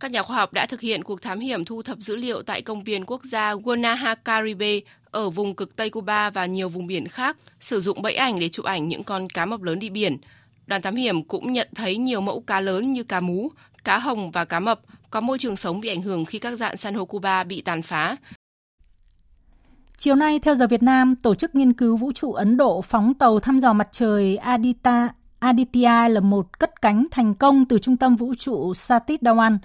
[0.00, 2.62] Các nhà khoa học đã thực hiện cuộc thám hiểm thu thập dữ liệu tại
[2.62, 7.36] công viên quốc gia Guanahacaribe ở vùng cực Tây Cuba và nhiều vùng biển khác,
[7.60, 10.16] sử dụng bẫy ảnh để chụp ảnh những con cá mập lớn đi biển.
[10.68, 13.48] Đoàn thám hiểm cũng nhận thấy nhiều mẫu cá lớn như cá mú,
[13.84, 16.76] cá hồng và cá mập có môi trường sống bị ảnh hưởng khi các dạng
[16.76, 18.16] san hô Cuba bị tàn phá.
[19.96, 23.14] Chiều nay, theo giờ Việt Nam, Tổ chức Nghiên cứu Vũ trụ Ấn Độ phóng
[23.14, 25.08] tàu thăm dò mặt trời Adita,
[25.38, 29.58] Aditya L1 cất cánh thành công từ trung tâm vũ trụ Satish Dhawan.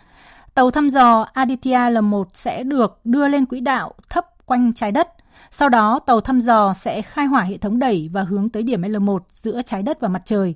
[0.53, 5.07] Tàu thăm dò Aditya L1 sẽ được đưa lên quỹ đạo thấp quanh trái đất.
[5.51, 8.81] Sau đó, tàu thăm dò sẽ khai hỏa hệ thống đẩy và hướng tới điểm
[8.81, 10.55] L1 giữa trái đất và mặt trời.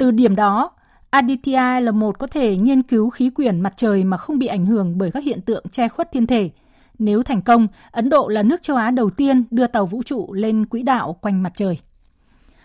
[0.00, 0.70] Từ điểm đó,
[1.10, 4.98] Aditya L1 có thể nghiên cứu khí quyển mặt trời mà không bị ảnh hưởng
[4.98, 6.50] bởi các hiện tượng che khuất thiên thể.
[6.98, 10.32] Nếu thành công, Ấn Độ là nước châu Á đầu tiên đưa tàu vũ trụ
[10.32, 11.78] lên quỹ đạo quanh mặt trời.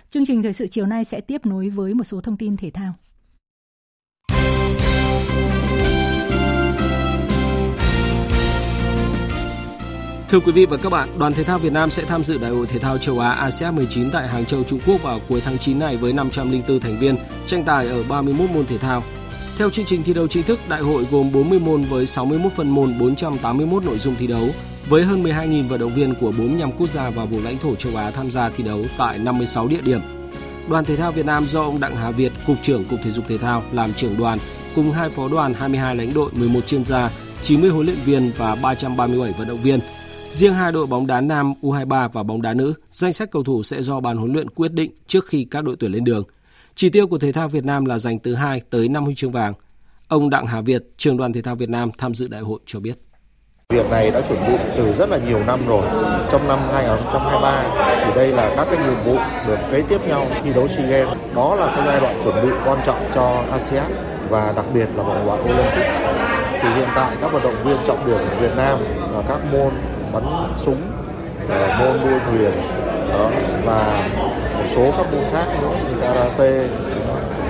[0.09, 2.71] Chương trình thời sự chiều nay sẽ tiếp nối với một số thông tin thể
[2.71, 2.93] thao.
[10.35, 12.51] Thưa quý vị và các bạn, đoàn thể thao Việt Nam sẽ tham dự Đại
[12.51, 15.57] hội thể thao châu Á ASEAN 19 tại Hàng Châu, Trung Quốc vào cuối tháng
[15.57, 19.03] 9 này với 504 thành viên, tranh tài ở 31 môn thể thao.
[19.57, 22.69] Theo chương trình thi đấu chính thức, đại hội gồm 40 môn với 61 phân
[22.69, 24.49] môn, 481 nội dung thi đấu,
[24.89, 27.95] với hơn 12.000 vận động viên của 45 quốc gia và vùng lãnh thổ châu
[27.95, 30.01] Á tham gia thi đấu tại 56 địa điểm.
[30.69, 33.25] Đoàn thể thao Việt Nam do ông Đặng Hà Việt, Cục trưởng Cục Thể dục
[33.27, 34.39] Thể thao làm trưởng đoàn,
[34.75, 37.09] cùng hai phó đoàn, 22 lãnh đội, 11 chuyên gia,
[37.43, 39.79] 90 huấn luyện viên và 337 vận động viên.
[40.35, 43.63] Riêng hai đội bóng đá nam U23 và bóng đá nữ, danh sách cầu thủ
[43.63, 46.23] sẽ do ban huấn luyện quyết định trước khi các đội tuyển lên đường.
[46.75, 49.31] Chỉ tiêu của thể thao Việt Nam là giành từ 2 tới 5 huy chương
[49.31, 49.53] vàng.
[50.07, 52.79] Ông Đặng Hà Việt, trường đoàn thể thao Việt Nam tham dự đại hội cho
[52.79, 52.95] biết.
[53.69, 55.87] Việc này đã chuẩn bị từ rất là nhiều năm rồi.
[56.31, 59.17] Trong năm 2023 thì đây là các cái nhiệm vụ
[59.47, 61.17] được kế tiếp nhau thi đấu SEA Games.
[61.35, 63.91] Đó là cái giai đoạn chuẩn bị quan trọng cho ASEAN
[64.29, 65.85] và đặc biệt là vòng loại Olympic.
[66.61, 68.79] Thì hiện tại các vận động viên trọng điểm của Việt Nam
[69.13, 69.71] là các môn
[70.15, 70.81] bắn súng,
[71.49, 72.51] ờ, môn đua thuyền
[73.09, 73.31] đó,
[73.65, 74.09] và
[74.57, 76.67] một số các môn khác nữa như karate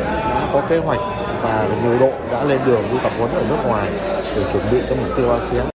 [0.02, 1.00] đã có kế hoạch
[1.44, 3.92] và nhiều đội đã lên đường đi tập huấn ở nước ngoài
[4.36, 5.68] để chuẩn bị cho mục tiêu ASEAN.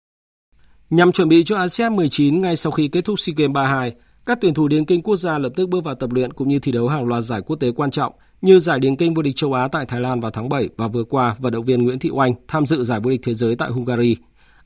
[0.90, 3.92] Nhằm chuẩn bị cho ASEAN 19 ngay sau khi kết thúc SEA Games 32,
[4.26, 6.58] các tuyển thủ điền kinh quốc gia lập tức bước vào tập luyện cũng như
[6.58, 8.12] thi đấu hàng loạt giải quốc tế quan trọng
[8.42, 10.88] như giải điền kinh vô địch châu Á tại Thái Lan vào tháng 7 và
[10.88, 13.56] vừa qua vận động viên Nguyễn Thị Oanh tham dự giải vô địch thế giới
[13.56, 14.16] tại Hungary.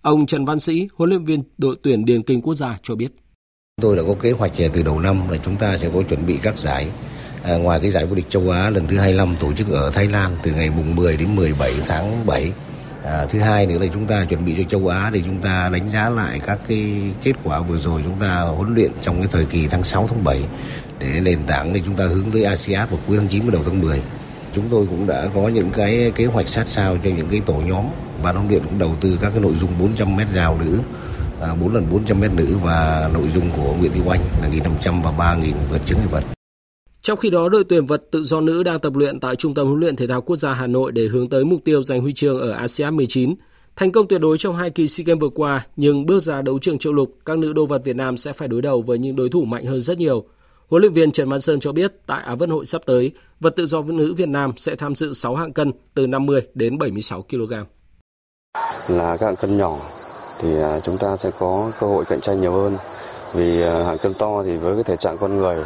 [0.02, 3.08] Ông Trần Văn Sĩ, huấn luyện viên đội tuyển điền kinh quốc gia cho biết.
[3.82, 6.38] Tôi đã có kế hoạch từ đầu năm là chúng ta sẽ có chuẩn bị
[6.42, 6.88] các giải
[7.42, 10.06] À, ngoài cái giải vô địch châu Á lần thứ 25 tổ chức ở Thái
[10.06, 12.52] Lan từ ngày mùng 10 đến 17 tháng 7
[13.04, 15.68] À, thứ hai nữa là chúng ta chuẩn bị cho châu Á để chúng ta
[15.72, 19.28] đánh giá lại các cái kết quả vừa rồi chúng ta huấn luyện trong cái
[19.30, 20.42] thời kỳ tháng 6 tháng 7
[20.98, 23.62] để nền tảng để chúng ta hướng tới ASEAN vào cuối tháng 9 và đầu
[23.64, 24.02] tháng 10.
[24.54, 27.54] Chúng tôi cũng đã có những cái kế hoạch sát sao cho những cái tổ
[27.54, 27.84] nhóm
[28.22, 30.78] Ban huấn luyện cũng đầu tư các cái nội dung 400 mét rào nữ,
[31.40, 35.02] à, 4 lần 400 mét nữ và nội dung của Nguyễn Thị Oanh là 1.500
[35.02, 36.24] và 3000 vượt chướng ngại vật.
[37.02, 39.66] Trong khi đó, đội tuyển vật tự do nữ đang tập luyện tại Trung tâm
[39.66, 42.12] huấn luyện thể thao quốc gia Hà Nội để hướng tới mục tiêu giành huy
[42.12, 43.34] chương ở ASEAN 19.
[43.76, 46.58] Thành công tuyệt đối trong hai kỳ SEA Games vừa qua, nhưng bước ra đấu
[46.58, 49.16] trường châu lục, các nữ đô vật Việt Nam sẽ phải đối đầu với những
[49.16, 50.24] đối thủ mạnh hơn rất nhiều.
[50.68, 53.56] Huấn luyện viên Trần Văn Sơn cho biết tại Á vận hội sắp tới, vật
[53.56, 57.22] tự do nữ Việt Nam sẽ tham dự 6 hạng cân từ 50 đến 76
[57.22, 57.52] kg.
[58.90, 59.72] Là các hạng cân nhỏ
[60.42, 62.72] thì à, chúng ta sẽ có cơ hội cạnh tranh nhiều hơn
[63.38, 65.56] vì à, hạng cân to thì với cái thể trạng con người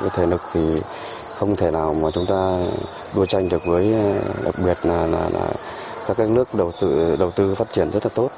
[0.00, 0.60] cái thể lực thì
[1.38, 2.58] không thể nào mà chúng ta
[3.16, 5.46] đua tranh được với à, đặc biệt là, là, là
[6.18, 8.28] các nước đầu tư đầu tư phát triển rất là tốt.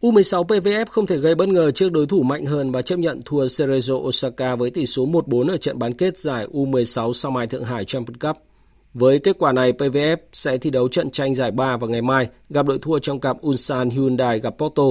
[0.00, 3.22] U16 PVF không thể gây bất ngờ trước đối thủ mạnh hơn và chấp nhận
[3.24, 7.46] thua Cerezo Osaka với tỷ số 1-4 ở trận bán kết giải U16 Sao Mai
[7.46, 8.47] Thượng Hải Champions Cup.
[8.98, 12.28] Với kết quả này, PVF sẽ thi đấu trận tranh giải 3 vào ngày mai,
[12.50, 14.82] gặp đội thua trong cặp Ulsan Hyundai gặp Porto.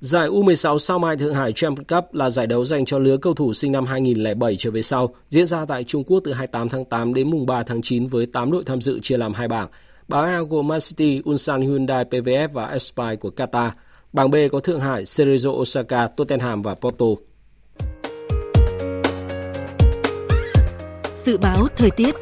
[0.00, 3.34] Giải U16 Sao Mai Thượng Hải Champions Cup là giải đấu dành cho lứa cầu
[3.34, 6.84] thủ sinh năm 2007 trở về sau, diễn ra tại Trung Quốc từ 28 tháng
[6.84, 9.68] 8 đến mùng 3 tháng 9 với 8 đội tham dự chia làm hai bảng.
[10.08, 13.70] Bảng A gồm Man City, Ulsan Hyundai, PVF và Aspire của Qatar.
[14.12, 17.06] Bảng B có Thượng Hải, Cerezo Osaka, Tottenham và Porto.
[21.16, 22.14] Dự báo thời tiết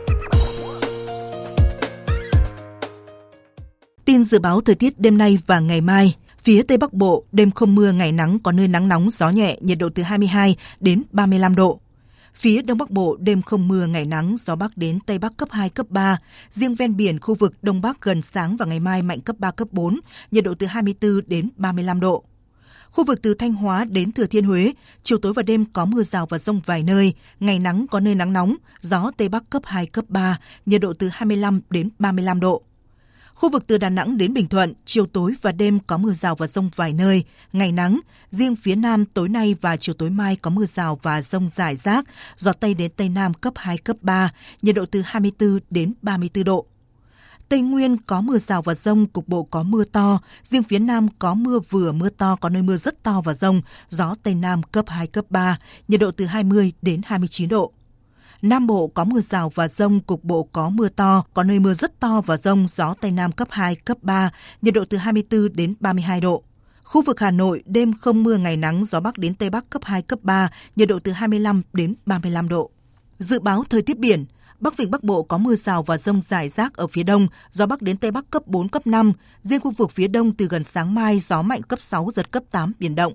[4.05, 6.17] Tin dự báo thời tiết đêm nay và ngày mai.
[6.43, 9.59] Phía Tây Bắc Bộ, đêm không mưa, ngày nắng, có nơi nắng nóng, gió nhẹ,
[9.61, 11.81] nhiệt độ từ 22 đến 35 độ.
[12.35, 15.49] Phía Đông Bắc Bộ đêm không mưa, ngày nắng, gió Bắc đến Tây Bắc cấp
[15.53, 16.19] 2, cấp 3.
[16.53, 19.51] Riêng ven biển khu vực Đông Bắc gần sáng và ngày mai mạnh cấp 3,
[19.51, 20.01] cấp 4,
[20.31, 22.25] nhiệt độ từ 24 đến 35 độ.
[22.91, 24.73] Khu vực từ Thanh Hóa đến Thừa Thiên Huế,
[25.03, 28.15] chiều tối và đêm có mưa rào và rông vài nơi, ngày nắng có nơi
[28.15, 32.41] nắng nóng, gió Tây Bắc cấp 2, cấp 3, nhiệt độ từ 25 đến 35
[32.41, 32.63] độ.
[33.43, 36.35] Khu vực từ Đà Nẵng đến Bình Thuận, chiều tối và đêm có mưa rào
[36.35, 38.01] và rông vài nơi, ngày nắng.
[38.31, 41.77] Riêng phía Nam tối nay và chiều tối mai có mưa rào và rông rải
[41.77, 42.05] rác,
[42.37, 44.31] gió Tây đến Tây Nam cấp 2, cấp 3,
[44.63, 46.67] nhiệt độ từ 24 đến 34 độ.
[47.49, 50.19] Tây Nguyên có mưa rào và rông, cục bộ có mưa to.
[50.45, 53.63] Riêng phía Nam có mưa vừa mưa to, có nơi mưa rất to và rông.
[53.89, 57.73] Gió Tây Nam cấp 2, cấp 3, nhiệt độ từ 20 đến 29 độ.
[58.43, 61.75] Nam Bộ có mưa rào và rông, cục bộ có mưa to, có nơi mưa
[61.75, 64.31] rất to và rông, gió Tây Nam cấp 2, cấp 3,
[64.63, 66.43] nhiệt độ từ 24 đến 32 độ.
[66.85, 69.83] Khu vực Hà Nội đêm không mưa ngày nắng, gió Bắc đến Tây Bắc cấp
[69.85, 72.71] 2, cấp 3, nhiệt độ từ 25 đến 35 độ.
[73.19, 74.25] Dự báo thời tiết biển,
[74.61, 77.67] Bắc Vịnh Bắc Bộ có mưa rào và rông rải rác ở phía đông, gió
[77.67, 79.13] Bắc đến Tây Bắc cấp 4, cấp 5.
[79.43, 82.43] Riêng khu vực phía đông từ gần sáng mai, gió mạnh cấp 6, giật cấp
[82.51, 83.13] 8, biển động.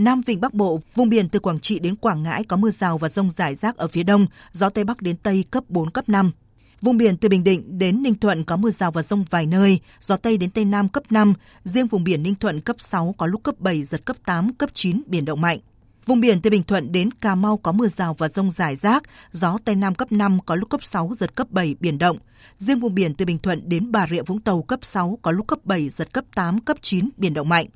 [0.00, 2.98] Nam Vịnh Bắc Bộ, vùng biển từ Quảng Trị đến Quảng Ngãi có mưa rào
[2.98, 6.08] và rông rải rác ở phía đông, gió Tây Bắc đến Tây cấp 4, cấp
[6.08, 6.32] 5.
[6.80, 9.80] Vùng biển từ Bình Định đến Ninh Thuận có mưa rào và rông vài nơi,
[10.00, 11.34] gió Tây đến Tây Nam cấp 5,
[11.64, 14.70] riêng vùng biển Ninh Thuận cấp 6 có lúc cấp 7, giật cấp 8, cấp
[14.74, 15.58] 9, biển động mạnh.
[16.06, 19.02] Vùng biển từ Bình Thuận đến Cà Mau có mưa rào và rông rải rác,
[19.32, 22.18] gió Tây Nam cấp 5 có lúc cấp 6, giật cấp 7, biển động.
[22.58, 25.46] Riêng vùng biển từ Bình Thuận đến Bà Rịa Vũng Tàu cấp 6 có lúc
[25.46, 27.66] cấp 7, giật cấp 8, cấp 9, biển động mạnh.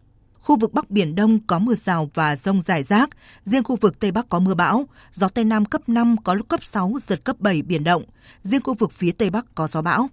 [0.44, 3.10] Khu vực Bắc Biển Đông có mưa rào và rông rải rác.
[3.44, 4.88] Riêng khu vực Tây Bắc có mưa bão.
[5.12, 8.02] Gió Tây Nam cấp 5 có lúc cấp 6, giật cấp 7 biển động.
[8.42, 10.08] Riêng khu vực phía Tây Bắc có gió bão.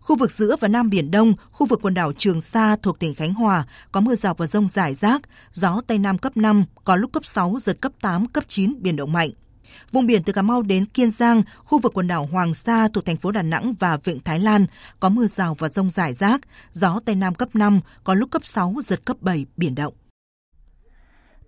[0.00, 3.14] Khu vực giữa và Nam Biển Đông, khu vực quần đảo Trường Sa thuộc tỉnh
[3.14, 6.96] Khánh Hòa có mưa rào và rông rải rác, gió Tây Nam cấp 5, có
[6.96, 9.30] lúc cấp 6, giật cấp 8, cấp 9, biển động mạnh.
[9.92, 13.04] Vùng biển từ Cà Mau đến Kiên Giang, khu vực quần đảo Hoàng Sa thuộc
[13.04, 14.66] thành phố Đà Nẵng và Vịnh Thái Lan
[15.00, 16.40] có mưa rào và rông rải rác,
[16.72, 19.94] gió Tây Nam cấp 5, có lúc cấp 6, giật cấp 7, biển động.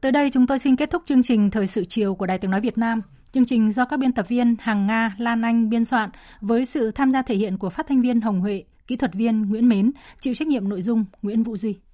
[0.01, 2.51] Tới đây chúng tôi xin kết thúc chương trình Thời sự chiều của Đài Tiếng
[2.51, 3.03] Nói Việt Nam.
[3.33, 6.11] Chương trình do các biên tập viên Hằng Nga, Lan Anh biên soạn
[6.41, 9.43] với sự tham gia thể hiện của phát thanh viên Hồng Huệ, kỹ thuật viên
[9.43, 11.77] Nguyễn Mến, chịu trách nhiệm nội dung Nguyễn Vũ Duy.